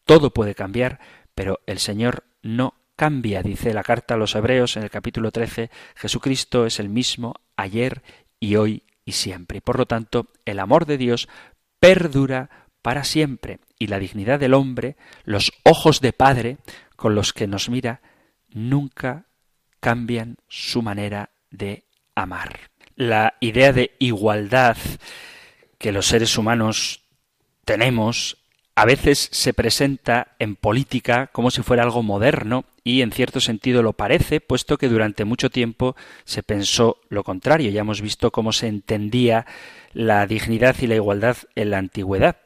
[0.05, 0.99] Todo puede cambiar,
[1.35, 5.69] pero el Señor no cambia, dice la carta a los Hebreos en el capítulo 13,
[5.95, 8.03] Jesucristo es el mismo ayer
[8.39, 9.57] y hoy y siempre.
[9.57, 11.27] Y por lo tanto, el amor de Dios
[11.79, 12.49] perdura
[12.81, 16.57] para siempre y la dignidad del hombre, los ojos de Padre
[16.95, 18.01] con los que nos mira,
[18.49, 19.25] nunca
[19.79, 21.85] cambian su manera de
[22.15, 22.59] amar.
[22.95, 24.77] La idea de igualdad
[25.83, 27.01] que los seres humanos
[27.65, 28.37] tenemos
[28.73, 33.83] a veces se presenta en política como si fuera algo moderno y en cierto sentido
[33.83, 37.69] lo parece, puesto que durante mucho tiempo se pensó lo contrario.
[37.69, 39.45] Ya hemos visto cómo se entendía
[39.91, 42.37] la dignidad y la igualdad en la antigüedad.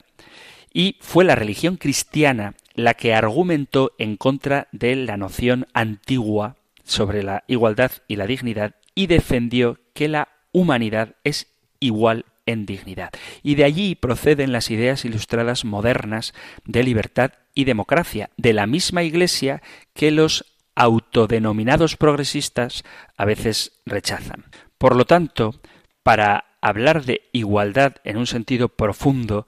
[0.73, 7.21] Y fue la religión cristiana la que argumentó en contra de la noción antigua sobre
[7.21, 11.45] la igualdad y la dignidad y defendió que la humanidad es
[11.79, 13.11] igual en dignidad.
[13.43, 16.33] Y de allí proceden las ideas ilustradas modernas
[16.65, 19.61] de libertad y democracia, de la misma Iglesia
[19.93, 22.83] que los autodenominados progresistas
[23.15, 24.45] a veces rechazan.
[24.77, 25.59] Por lo tanto,
[26.03, 29.47] para hablar de igualdad en un sentido profundo,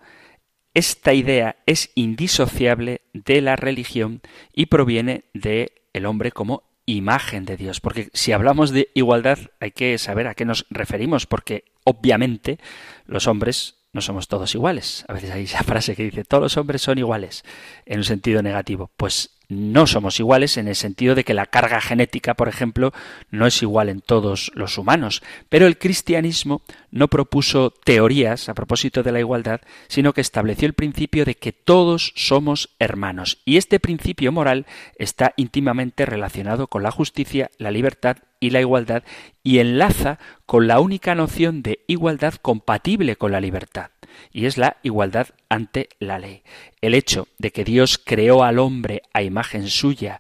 [0.74, 4.22] esta idea es indisociable de la religión
[4.54, 7.80] y proviene de el hombre como imagen de Dios.
[7.80, 12.60] Porque si hablamos de igualdad hay que saber a qué nos referimos, porque obviamente
[13.06, 15.04] los hombres no somos todos iguales.
[15.08, 17.44] A veces hay esa frase que dice todos los hombres son iguales
[17.86, 18.92] en un sentido negativo.
[18.96, 22.94] Pues no somos iguales en el sentido de que la carga genética, por ejemplo,
[23.32, 25.24] no es igual en todos los humanos.
[25.50, 26.62] Pero el cristianismo
[26.92, 31.52] no propuso teorías a propósito de la igualdad, sino que estableció el principio de que
[31.52, 33.40] todos somos hermanos.
[33.44, 34.68] Y este principio moral
[35.00, 39.04] está íntimamente relacionado con la justicia, la libertad y la igualdad
[39.44, 43.92] y enlaza con la única noción de igualdad compatible con la libertad
[44.32, 46.44] y es la igualdad ante la ley.
[46.82, 50.20] El hecho de que Dios creó al hombre a imagen suya,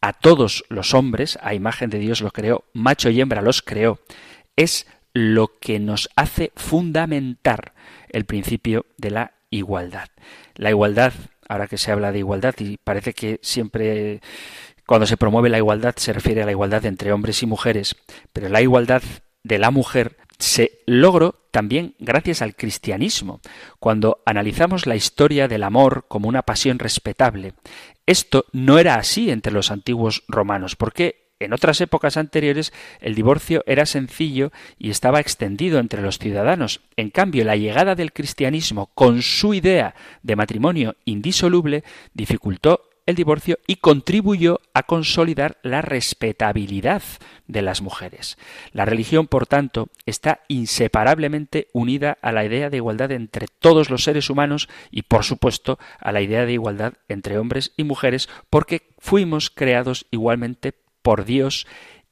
[0.00, 4.00] a todos los hombres, a imagen de Dios lo creó, macho y hembra los creó,
[4.56, 7.72] es lo que nos hace fundamentar
[8.10, 10.08] el principio de la igualdad.
[10.54, 11.12] La igualdad,
[11.48, 14.20] ahora que se habla de igualdad y parece que siempre
[14.86, 17.96] cuando se promueve la igualdad se refiere a la igualdad entre hombres y mujeres,
[18.32, 19.02] pero la igualdad
[19.42, 23.40] de la mujer se logró también gracias al cristianismo,
[23.78, 27.54] cuando analizamos la historia del amor como una pasión respetable.
[28.04, 33.62] Esto no era así entre los antiguos romanos, porque en otras épocas anteriores el divorcio
[33.66, 36.80] era sencillo y estaba extendido entre los ciudadanos.
[36.96, 41.84] En cambio, la llegada del cristianismo con su idea de matrimonio indisoluble
[42.14, 47.02] dificultó el divorcio y contribuyó a consolidar la respetabilidad
[47.46, 48.36] de las mujeres.
[48.72, 54.04] La religión, por tanto, está inseparablemente unida a la idea de igualdad entre todos los
[54.04, 58.90] seres humanos y, por supuesto, a la idea de igualdad entre hombres y mujeres, porque
[58.98, 61.66] fuimos creados igualmente por Dios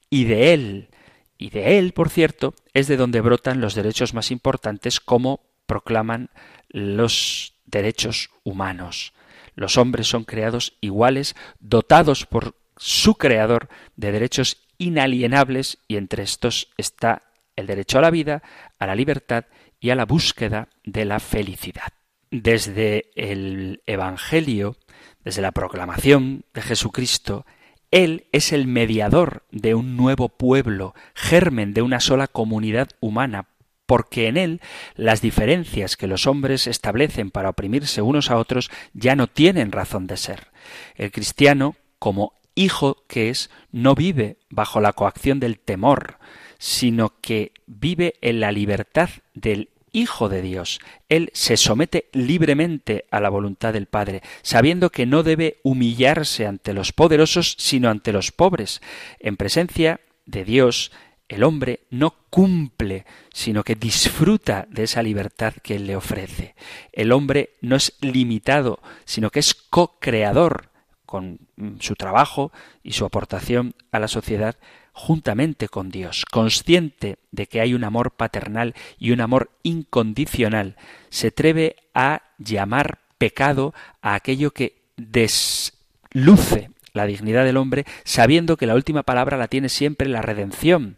[0.09, 0.88] y de Él.
[1.36, 6.30] Y de Él, por cierto, es de donde brotan los derechos más importantes como proclaman
[6.68, 9.12] los derechos humanos.
[9.55, 16.73] Los hombres son creados iguales, dotados por su creador de derechos inalienables y entre estos
[16.77, 17.23] está
[17.57, 18.43] el derecho a la vida,
[18.79, 19.45] a la libertad
[19.81, 21.93] y a la búsqueda de la felicidad.
[22.31, 24.77] Desde el Evangelio,
[25.25, 27.47] desde la proclamación de Jesucristo,
[27.91, 33.47] Él es el mediador de un nuevo pueblo, germen de una sola comunidad humana,
[33.87, 34.61] porque en él
[34.95, 40.07] las diferencias que los hombres establecen para oprimirse unos a otros ya no tienen razón
[40.07, 40.49] de ser.
[40.95, 46.18] El cristiano, como hijo que es no vive bajo la coacción del temor,
[46.59, 50.80] sino que vive en la libertad del Hijo de Dios.
[51.09, 56.72] Él se somete libremente a la voluntad del Padre, sabiendo que no debe humillarse ante
[56.72, 58.82] los poderosos, sino ante los pobres.
[59.20, 60.91] En presencia de Dios,
[61.35, 66.55] el hombre no cumple, sino que disfruta de esa libertad que Él le ofrece.
[66.93, 70.70] El hombre no es limitado, sino que es co-creador
[71.07, 71.39] con
[71.80, 74.57] su trabajo y su aportación a la sociedad
[74.93, 80.76] juntamente con Dios, consciente de que hay un amor paternal y un amor incondicional,
[81.11, 88.66] se atreve a llamar pecado a aquello que desluce la dignidad del hombre, sabiendo que
[88.66, 90.97] la última palabra la tiene siempre la redención.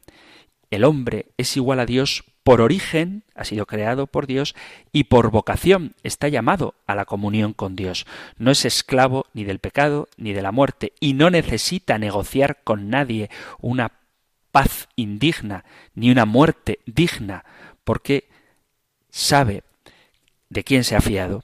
[0.70, 4.54] El hombre es igual a Dios por origen, ha sido creado por Dios,
[4.92, 8.06] y por vocación está llamado a la comunión con Dios.
[8.38, 12.88] No es esclavo ni del pecado ni de la muerte, y no necesita negociar con
[12.88, 13.92] nadie una
[14.52, 15.64] paz indigna
[15.94, 17.44] ni una muerte digna,
[17.82, 18.28] porque
[19.10, 19.64] sabe
[20.48, 21.42] de quién se ha fiado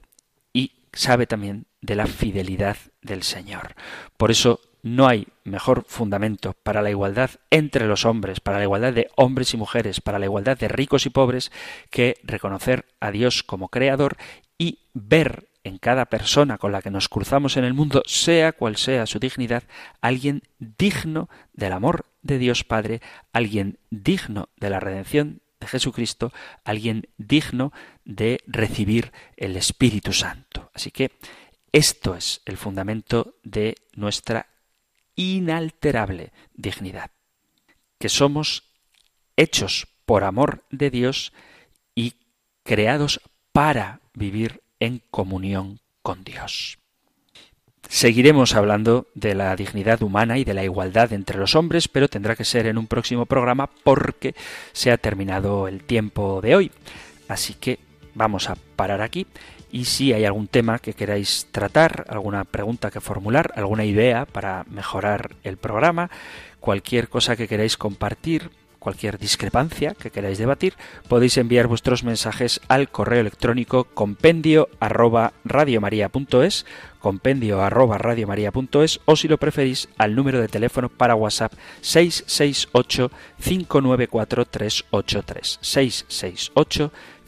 [0.53, 3.75] y sabe también de la fidelidad del Señor.
[4.17, 8.93] Por eso no hay mejor fundamento para la igualdad entre los hombres, para la igualdad
[8.93, 11.53] de hombres y mujeres, para la igualdad de ricos y pobres,
[11.91, 14.17] que reconocer a Dios como creador
[14.59, 18.77] y ver en cada persona con la que nos cruzamos en el mundo, sea cual
[18.77, 19.63] sea su dignidad,
[20.01, 23.01] alguien digno del amor de Dios Padre,
[23.33, 26.33] alguien digno de la redención de Jesucristo,
[26.65, 27.73] alguien digno
[28.05, 30.71] de recibir el Espíritu Santo.
[30.75, 31.13] Así que
[31.71, 34.49] esto es el fundamento de nuestra
[35.17, 37.11] inalterable dignidad,
[37.99, 38.65] que somos
[39.37, 41.33] hechos por amor de Dios
[41.95, 42.15] y
[42.63, 43.21] creados
[43.53, 46.79] para vivir en comunión con Dios.
[47.89, 52.37] Seguiremos hablando de la dignidad humana y de la igualdad entre los hombres, pero tendrá
[52.37, 54.35] que ser en un próximo programa porque
[54.73, 56.71] se ha terminado el tiempo de hoy.
[57.29, 57.79] Así que
[58.15, 59.27] vamos a parar aquí
[59.73, 64.65] y si hay algún tema que queráis tratar, alguna pregunta que formular, alguna idea para
[64.69, 66.11] mejorar el programa,
[66.61, 70.75] cualquier cosa que queráis compartir, cualquier discrepancia que queráis debatir,
[71.09, 75.33] podéis enviar vuestros mensajes al correo electrónico compendio arroba
[77.01, 77.99] compendio arroba
[79.05, 83.11] o si lo preferís al número de teléfono para WhatsApp 668
[83.41, 86.93] 594 383 668